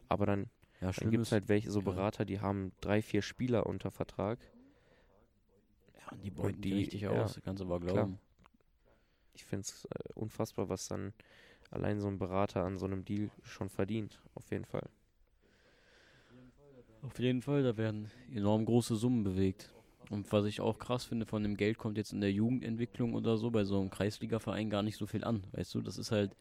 Aber 0.09 0.26
dann 0.26 0.50
ja, 0.80 0.90
Dann 0.92 1.11
gibt 1.11 1.26
es 1.26 1.33
halt 1.33 1.49
welche, 1.49 1.71
so 1.71 1.80
ja. 1.80 1.85
Berater, 1.85 2.25
die 2.25 2.40
haben 2.40 2.73
drei, 2.80 3.02
vier 3.02 3.23
Spieler 3.23 3.66
unter 3.66 3.90
Vertrag. 3.90 4.38
ja, 5.95 6.12
und 6.12 6.25
die 6.25 6.30
beuten 6.30 6.61
die- 6.62 6.71
die 6.71 6.73
richtig 6.75 7.02
ja, 7.02 7.11
aus, 7.11 7.40
kannst 7.45 7.61
du 7.61 7.66
aber 7.66 7.80
klar. 7.80 8.04
glauben. 8.04 8.19
Ich 9.35 9.45
finde 9.45 9.62
es 9.62 9.85
äh, 9.87 10.12
unfassbar, 10.14 10.69
was 10.69 10.88
dann 10.88 11.12
allein 11.71 12.00
so 12.00 12.09
ein 12.09 12.19
Berater 12.19 12.64
an 12.64 12.78
so 12.78 12.87
einem 12.87 13.04
Deal 13.04 13.30
schon 13.42 13.69
verdient. 13.69 14.21
Auf 14.35 14.50
jeden 14.50 14.64
Fall. 14.64 14.88
Auf 17.02 17.19
jeden 17.19 17.42
Fall, 17.42 17.62
da 17.62 17.76
werden 17.76 18.11
enorm 18.35 18.64
große 18.64 18.97
Summen 18.97 19.23
bewegt. 19.25 19.71
Und 20.11 20.31
was 20.33 20.45
ich 20.45 20.61
auch 20.61 20.79
krass 20.79 21.05
finde, 21.05 21.25
von 21.25 21.45
dem 21.45 21.57
Geld 21.57 21.79
kommt 21.79 21.97
jetzt 21.97 22.12
in 22.12 22.21
der 22.21 22.33
Jugendentwicklung 22.33 23.14
oder 23.14 23.38
so 23.38 23.50
bei 23.50 23.64
so 23.64 23.81
einem 23.81 23.90
Kreisligaverein 23.90 24.69
gar 24.69 24.83
nicht 24.83 24.97
so 24.97 25.07
viel 25.07 25.23
an. 25.23 25.45
Weißt 25.52 25.73
du, 25.75 25.81
das 25.81 25.99
ist 25.99 26.11
halt, 26.11 26.37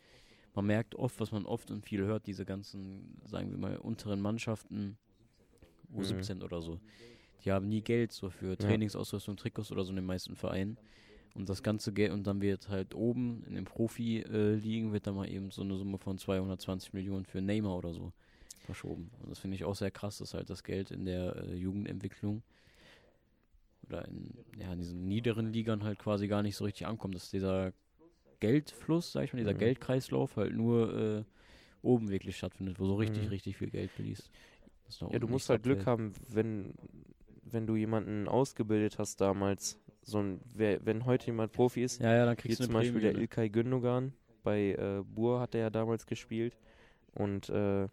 man 0.55 0.65
merkt 0.65 0.95
oft, 0.95 1.19
was 1.19 1.31
man 1.31 1.45
oft 1.45 1.69
und 1.69 1.85
viel 1.85 2.01
hört, 2.01 2.25
diese 2.25 2.45
ganzen, 2.45 3.21
sagen 3.25 3.51
wir 3.51 3.59
mal, 3.59 3.77
unteren 3.77 4.21
Mannschaften, 4.21 4.97
U17 5.95 6.35
mhm. 6.35 6.41
oder 6.41 6.63
so. 6.63 6.79
Die 7.45 7.51
haben 7.51 7.69
nie 7.69 7.81
Geld 7.81 8.11
so 8.11 8.31
für 8.31 8.57
Trainingsausrüstung, 8.57 9.37
Trikots 9.37 9.71
oder 9.71 9.83
so 9.83 9.91
in 9.91 9.97
den 9.97 10.05
meisten 10.05 10.35
Vereinen. 10.35 10.77
Und 11.35 11.47
das 11.47 11.61
ganze 11.61 11.93
Geld, 11.93 12.11
und 12.11 12.25
dann 12.25 12.41
wird 12.41 12.69
halt 12.69 12.95
oben 12.95 13.43
in 13.47 13.53
den 13.53 13.65
Profi-Ligen, 13.65 14.91
wird 14.91 15.05
dann 15.05 15.15
mal 15.15 15.29
eben 15.29 15.51
so 15.51 15.61
eine 15.61 15.77
Summe 15.77 15.99
von 15.99 16.17
220 16.17 16.93
Millionen 16.93 17.25
für 17.25 17.39
Neymar 17.39 17.77
oder 17.77 17.93
so 17.93 18.11
verschoben. 18.61 19.11
Und 19.21 19.29
das 19.29 19.37
finde 19.37 19.55
ich 19.55 19.63
auch 19.63 19.75
sehr 19.75 19.91
krass, 19.91 20.17
dass 20.17 20.33
halt 20.33 20.49
das 20.49 20.63
Geld 20.63 20.89
in 20.89 21.05
der 21.05 21.35
äh, 21.35 21.55
Jugendentwicklung 21.55 22.41
oder 23.89 24.07
in, 24.07 24.33
ja, 24.57 24.71
in 24.71 24.79
diesen 24.79 25.07
niederen 25.07 25.51
Ligern 25.51 25.83
halt 25.83 25.99
quasi 25.99 26.27
gar 26.27 26.43
nicht 26.43 26.55
so 26.55 26.65
richtig 26.65 26.87
ankommt, 26.87 27.15
dass 27.15 27.29
dieser 27.29 27.73
Geldfluss, 28.39 29.11
sag 29.11 29.25
ich 29.25 29.33
mal, 29.33 29.39
dieser 29.39 29.53
mhm. 29.53 29.59
Geldkreislauf 29.59 30.37
halt 30.37 30.53
nur 30.53 30.93
äh, 30.97 31.23
oben 31.81 32.09
wirklich 32.09 32.37
stattfindet, 32.37 32.79
wo 32.79 32.85
so 32.85 32.95
richtig, 32.95 33.23
mhm. 33.23 33.29
richtig 33.29 33.57
viel 33.57 33.69
Geld 33.69 33.91
fließt. 33.91 34.29
Ja, 35.11 35.19
du 35.19 35.27
musst 35.27 35.49
halt 35.49 35.63
Glück 35.63 35.85
haben, 35.85 36.13
wenn, 36.29 36.73
wenn 37.43 37.67
du 37.67 37.75
jemanden 37.75 38.27
ausgebildet 38.27 38.97
hast 38.97 39.21
damals, 39.21 39.79
so 40.01 40.19
ein, 40.19 40.41
wer, 40.55 40.83
wenn 40.85 41.05
heute 41.05 41.27
jemand 41.27 41.51
Profi 41.51 41.83
ist, 41.83 42.01
ja, 42.01 42.15
ja, 42.15 42.25
dann 42.25 42.35
kriegst 42.35 42.59
wie 42.59 42.63
zum 42.63 42.73
Beispiel 42.73 42.99
Prämie, 42.99 43.13
der 43.13 43.21
Ilkay 43.21 43.49
Gündogan, 43.49 44.13
bei 44.41 44.71
äh, 44.71 45.03
Bur 45.03 45.39
hat 45.39 45.53
er 45.53 45.61
ja 45.61 45.69
damals 45.69 46.07
gespielt 46.07 46.57
und 47.13 47.49
äh, 47.49 47.87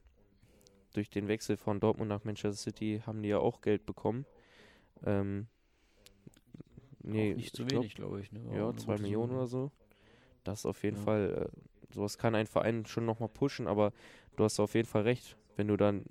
durch 0.95 1.11
den 1.11 1.29
Wechsel 1.29 1.59
von 1.59 1.81
Dortmund 1.81 2.09
nach 2.09 2.25
Manchester 2.25 2.57
City 2.57 3.03
haben 3.07 3.23
die 3.23 3.29
ja 3.29 3.39
auch 3.39 3.61
Geld 3.61 3.85
bekommen. 3.85 4.25
Ähm, 5.05 5.49
nee, 7.07 7.33
auch 7.33 7.37
nicht 7.37 7.57
zu 7.57 7.71
wenig, 7.71 7.95
glaube 7.95 8.21
ich. 8.21 8.33
Ne? 8.33 8.41
Ja, 8.55 8.75
zwei 8.77 8.99
Millionen 8.99 9.29
Summe. 9.29 9.39
oder 9.41 9.47
so. 9.47 9.71
Das 10.45 10.67
auf 10.67 10.83
jeden 10.83 10.97
ja. 10.97 11.03
Fall, 11.03 11.51
äh, 11.51 11.95
sowas 11.95 12.19
kann 12.19 12.35
ein 12.35 12.47
Verein 12.47 12.87
schon 12.87 13.05
nochmal 13.05 13.29
pushen, 13.29 13.67
aber 13.67 13.93
du 14.37 14.45
hast 14.45 14.61
auf 14.61 14.75
jeden 14.75 14.89
Fall 14.89 15.03
recht, 15.03 15.37
wenn 15.57 15.69
du 15.69 15.77
dann 15.77 16.05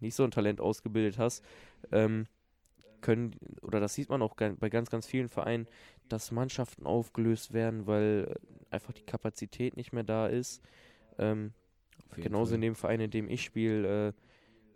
nicht 0.00 0.14
so 0.14 0.24
ein 0.24 0.30
Talent 0.30 0.60
ausgebildet 0.60 1.18
hast, 1.18 1.44
ähm, 1.90 2.26
können, 3.00 3.36
oder 3.62 3.80
das 3.80 3.94
sieht 3.94 4.08
man 4.08 4.22
auch 4.22 4.34
bei 4.34 4.68
ganz, 4.68 4.90
ganz 4.90 5.06
vielen 5.06 5.28
Vereinen, 5.28 5.66
dass 6.08 6.32
Mannschaften 6.32 6.86
aufgelöst 6.86 7.52
werden, 7.52 7.86
weil 7.86 8.34
einfach 8.70 8.92
die 8.92 9.04
Kapazität 9.04 9.76
nicht 9.76 9.92
mehr 9.92 10.04
da 10.04 10.26
ist. 10.26 10.62
Ähm, 11.18 11.52
genauso 12.16 12.50
Fall. 12.50 12.56
in 12.56 12.60
dem 12.62 12.74
Verein, 12.74 13.00
in 13.00 13.10
dem 13.10 13.28
ich 13.28 13.44
spiele, 13.44 14.08
äh, 14.08 14.12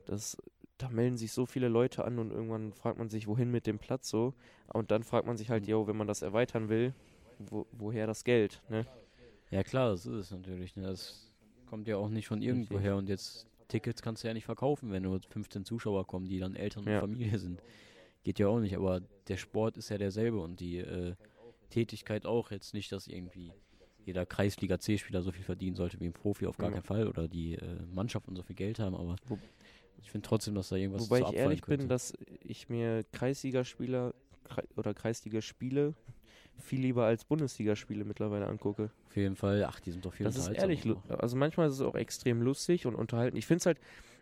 das 0.04 0.36
da 0.82 0.88
melden 0.88 1.16
sich 1.16 1.32
so 1.32 1.46
viele 1.46 1.68
Leute 1.68 2.04
an 2.04 2.18
und 2.18 2.30
irgendwann 2.32 2.72
fragt 2.72 2.98
man 2.98 3.08
sich, 3.08 3.26
wohin 3.26 3.50
mit 3.50 3.66
dem 3.66 3.78
Platz 3.78 4.08
so. 4.08 4.34
Und 4.72 4.90
dann 4.90 5.04
fragt 5.04 5.26
man 5.26 5.36
sich 5.36 5.50
halt, 5.50 5.66
jo, 5.66 5.86
wenn 5.86 5.96
man 5.96 6.08
das 6.08 6.22
erweitern 6.22 6.68
will, 6.68 6.92
wo, 7.38 7.66
woher 7.72 8.06
das 8.06 8.24
Geld, 8.24 8.62
ne? 8.68 8.86
Ja 9.50 9.62
klar, 9.62 9.90
das 9.90 10.06
ist 10.06 10.14
es 10.14 10.30
natürlich. 10.30 10.76
Ne? 10.76 10.84
Das 10.84 11.30
kommt 11.66 11.86
ja 11.86 11.98
auch 11.98 12.08
nicht 12.08 12.26
von 12.26 12.40
irgendwoher 12.40 12.96
und 12.96 13.08
jetzt 13.08 13.46
Tickets 13.68 14.02
kannst 14.02 14.24
du 14.24 14.28
ja 14.28 14.34
nicht 14.34 14.46
verkaufen, 14.46 14.90
wenn 14.90 15.02
nur 15.02 15.20
15 15.28 15.64
Zuschauer 15.64 16.06
kommen, 16.06 16.26
die 16.26 16.38
dann 16.38 16.56
Eltern 16.56 16.84
ja. 16.84 16.94
und 16.94 17.12
Familie 17.12 17.38
sind. 17.38 17.62
Geht 18.24 18.38
ja 18.38 18.48
auch 18.48 18.60
nicht, 18.60 18.76
aber 18.76 19.00
der 19.28 19.36
Sport 19.36 19.76
ist 19.76 19.90
ja 19.90 19.98
derselbe 19.98 20.40
und 20.40 20.60
die 20.60 20.78
äh, 20.78 21.14
Tätigkeit 21.70 22.24
auch. 22.24 22.50
Jetzt 22.50 22.72
nicht, 22.72 22.92
dass 22.92 23.08
irgendwie 23.08 23.52
jeder 24.04 24.26
Kreisliga 24.26 24.78
C-Spieler 24.78 25.22
so 25.22 25.32
viel 25.32 25.44
verdienen 25.44 25.76
sollte 25.76 26.00
wie 26.00 26.06
ein 26.06 26.12
Profi, 26.12 26.46
auf 26.46 26.56
gar 26.56 26.68
ja. 26.68 26.74
keinen 26.74 26.84
Fall, 26.84 27.08
oder 27.08 27.28
die 27.28 27.54
äh, 27.54 27.82
Mannschaften 27.92 28.34
so 28.36 28.42
viel 28.42 28.56
Geld 28.56 28.78
haben, 28.78 28.94
aber 28.94 29.16
ich 30.02 30.10
finde 30.10 30.26
trotzdem, 30.26 30.54
dass 30.54 30.68
da 30.68 30.76
irgendwas 30.76 31.02
Wobei 31.02 31.20
ich 31.20 31.32
ehrlich 31.34 31.62
könnte. 31.62 31.82
bin, 31.82 31.88
dass 31.88 32.12
ich 32.40 32.68
mir 32.68 33.04
Kreisligaspieler 33.12 34.14
Kre 34.44 34.64
oder 34.76 34.94
Kreisligaspiele 34.94 35.94
viel 36.58 36.80
lieber 36.80 37.04
als 37.06 37.24
Bundesligaspiele 37.24 38.04
mittlerweile 38.04 38.46
angucke. 38.46 38.90
Auf 39.06 39.16
jeden 39.16 39.36
Fall, 39.36 39.64
ach, 39.64 39.80
die 39.80 39.90
sind 39.90 40.04
doch 40.04 40.12
viel 40.12 40.24
Das 40.24 40.36
ist 40.36 40.48
ehrlich, 40.48 40.84
also 41.08 41.36
manchmal 41.36 41.68
ist 41.68 41.74
es 41.74 41.80
auch 41.80 41.94
extrem 41.94 42.42
lustig 42.42 42.86
und 42.86 42.94
unterhalten. 42.94 43.36
Ich 43.36 43.46
finde 43.46 43.58
es 43.58 43.66
halt, 43.66 43.78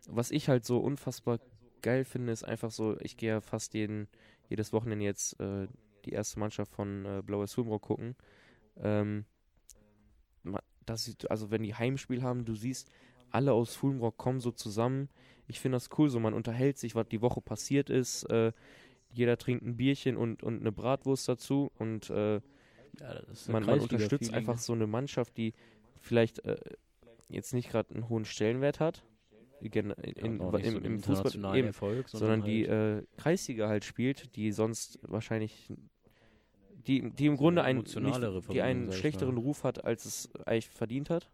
was 0.09 0.31
ich 0.31 0.49
halt 0.49 0.65
so 0.65 0.79
unfassbar 0.79 1.41
geil 1.83 2.05
finde, 2.05 2.33
ist 2.33 2.45
einfach 2.45 2.71
so, 2.71 2.99
ich 3.01 3.17
gehe 3.17 3.31
ja 3.31 3.41
fast 3.41 3.75
jeden, 3.75 4.09
jedes 4.49 4.73
Wochenende 4.73 5.05
jetzt 5.05 5.39
äh, 5.41 5.67
die 6.05 6.13
erste 6.13 6.39
Mannschaft 6.39 6.73
von 6.73 7.05
äh, 7.05 7.23
Blaues 7.25 7.55
Fulmrock 7.55 7.83
gucken. 7.83 8.17
Ähm, 8.79 9.25
das, 10.87 11.15
also 11.29 11.51
wenn 11.51 11.63
die 11.63 11.75
Heimspiel 11.75 12.23
haben, 12.23 12.45
du 12.45 12.55
siehst, 12.55 12.91
alle 13.31 13.53
aus 13.53 13.75
Fulmrock 13.75 14.17
kommen 14.17 14.41
so 14.41 14.51
zusammen. 14.51 15.09
Ich 15.47 15.61
finde 15.61 15.77
das 15.77 15.89
cool, 15.99 16.09
so 16.11 16.21
man 16.21 16.35
unterhält 16.35 16.79
sich, 16.79 16.95
was 16.95 17.09
die 17.09 17.21
Woche 17.21 17.41
passiert 17.41 17.91
ist. 17.91 18.25
Äh, 18.25 18.53
jeder 19.13 19.37
trinkt 19.37 19.65
ein 19.65 19.77
Bierchen 19.77 20.17
und, 20.17 20.43
und 20.43 20.61
eine 20.61 20.73
Bratwurst 20.73 21.29
dazu 21.29 21.73
und 21.79 22.11
äh, 22.11 22.35
ja, 22.35 22.43
man, 23.49 23.65
man, 23.65 23.81
unterstützt 23.81 24.33
einfach 24.33 24.59
so 24.59 24.73
eine 24.73 24.87
Mannschaft, 24.87 25.37
die 25.37 25.55
vielleicht 26.01 26.45
äh, 26.45 26.57
jetzt 27.29 27.55
nicht 27.55 27.71
gerade 27.71 27.95
einen 27.95 28.09
hohen 28.09 28.25
Stellenwert 28.25 28.81
hat, 28.81 29.05
in, 29.61 29.73
in, 29.73 30.41
ja, 30.41 30.59
im, 30.59 30.73
so 30.73 30.79
im 30.79 31.01
Fußball 31.01 31.57
eben, 31.57 31.69
Erfolg, 31.69 32.09
sondern, 32.09 32.41
sondern 32.41 32.49
die 32.49 32.69
halt 32.69 33.05
äh, 33.05 33.07
Kreisliga 33.17 33.69
halt 33.69 33.85
spielt, 33.85 34.35
die 34.37 34.53
sonst 34.53 34.99
wahrscheinlich 35.03 35.71
die, 36.87 37.11
die 37.11 37.27
im 37.27 37.37
Grunde 37.37 37.63
einen, 37.63 37.81
nicht, 37.81 38.53
die 38.53 38.63
einen 38.63 38.93
schlechteren 38.93 39.37
Ruf 39.37 39.65
hat, 39.65 39.85
als 39.85 40.05
es 40.07 40.35
eigentlich 40.47 40.71
verdient 40.71 41.11
hat. 41.11 41.31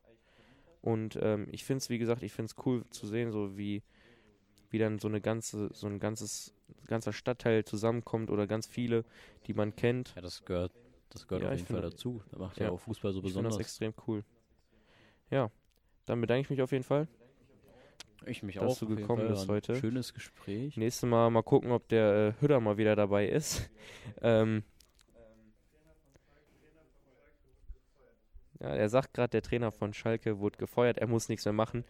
Und 0.86 1.18
ähm, 1.20 1.48
ich 1.50 1.64
finde 1.64 1.78
es, 1.78 1.90
wie 1.90 1.98
gesagt, 1.98 2.22
ich 2.22 2.32
finde 2.32 2.52
es 2.56 2.64
cool 2.64 2.84
zu 2.90 3.08
sehen, 3.08 3.32
so 3.32 3.58
wie, 3.58 3.82
wie 4.70 4.78
dann 4.78 5.00
so 5.00 5.08
eine 5.08 5.20
ganze, 5.20 5.68
so 5.74 5.88
ein 5.88 5.98
ganzes, 5.98 6.54
ganzer 6.86 7.12
Stadtteil 7.12 7.64
zusammenkommt 7.64 8.30
oder 8.30 8.46
ganz 8.46 8.68
viele, 8.68 9.04
die 9.48 9.52
man 9.52 9.74
kennt. 9.74 10.12
Ja, 10.14 10.22
das 10.22 10.44
gehört, 10.44 10.70
das 11.10 11.26
gehört 11.26 11.42
ja, 11.42 11.48
auf 11.50 11.56
jeden 11.56 11.66
Fall 11.66 11.82
dazu. 11.82 12.22
Das 12.30 12.38
macht 12.38 12.58
ja, 12.58 12.66
ja 12.66 12.70
auch 12.70 12.78
Fußball 12.78 13.12
so 13.12 13.20
besonders. 13.20 13.54
Ich 13.54 13.58
das 13.58 13.66
extrem 13.66 13.94
cool. 14.06 14.22
Ja, 15.28 15.50
dann 16.04 16.20
bedanke 16.20 16.42
ich 16.42 16.50
mich 16.50 16.62
auf 16.62 16.70
jeden 16.70 16.84
Fall. 16.84 17.08
Ich 18.24 18.44
mich 18.44 18.54
dass 18.54 18.62
auch. 18.62 18.68
Dass 18.68 18.78
du 18.78 18.86
gekommen 18.86 19.26
bist 19.26 19.48
heute. 19.48 19.74
Schönes 19.74 20.14
Gespräch. 20.14 20.76
Nächstes 20.76 21.08
Mal 21.08 21.30
mal 21.30 21.42
gucken, 21.42 21.72
ob 21.72 21.88
der 21.88 22.36
äh, 22.38 22.40
Hütter 22.40 22.60
mal 22.60 22.76
wieder 22.76 22.94
dabei 22.94 23.26
ist. 23.26 23.68
ähm, 24.22 24.62
ja, 28.60 28.68
er 28.68 28.88
sagt 28.88 29.14
gerade, 29.14 29.30
der 29.30 29.42
Trainer 29.42 29.70
von 29.70 29.92
Schalke 29.92 30.38
wurde 30.38 30.58
gefeuert, 30.58 30.98
er 30.98 31.06
muss 31.06 31.28
nichts 31.28 31.44
mehr 31.44 31.52
machen. 31.52 31.84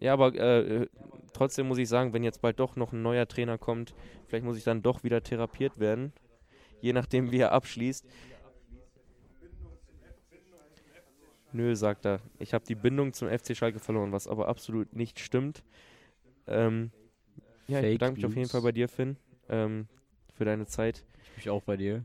Ja, 0.00 0.12
aber 0.14 0.34
äh, 0.34 0.86
trotzdem 1.32 1.68
muss 1.68 1.78
ich 1.78 1.88
sagen, 1.88 2.12
wenn 2.12 2.24
jetzt 2.24 2.40
bald 2.42 2.58
doch 2.58 2.76
noch 2.76 2.92
ein 2.92 3.02
neuer 3.02 3.28
Trainer 3.28 3.58
kommt, 3.58 3.94
vielleicht 4.26 4.44
muss 4.44 4.56
ich 4.56 4.64
dann 4.64 4.82
doch 4.82 5.04
wieder 5.04 5.22
therapiert 5.22 5.78
werden. 5.78 6.12
Je 6.80 6.92
nachdem, 6.92 7.30
wie 7.30 7.38
er 7.38 7.52
abschließt. 7.52 8.04
Nö, 11.52 11.76
sagt 11.76 12.06
er. 12.06 12.20
Ich 12.38 12.54
habe 12.54 12.64
die 12.64 12.74
Bindung 12.74 13.12
zum 13.12 13.28
FC 13.28 13.56
Schalke 13.56 13.78
verloren, 13.78 14.10
was 14.10 14.26
aber 14.26 14.48
absolut 14.48 14.94
nicht 14.96 15.20
stimmt. 15.20 15.62
Ähm, 16.46 16.90
ja, 17.68 17.80
ich 17.80 17.94
bedanke 17.94 18.16
mich 18.16 18.26
auf 18.26 18.36
jeden 18.36 18.48
Fall 18.48 18.62
bei 18.62 18.72
dir, 18.72 18.88
Finn, 18.88 19.16
ähm, 19.48 19.86
für 20.34 20.44
deine 20.44 20.66
Zeit. 20.66 21.04
Ich 21.22 21.36
mich 21.36 21.50
auch 21.50 21.62
bei 21.62 21.76
dir. 21.76 22.04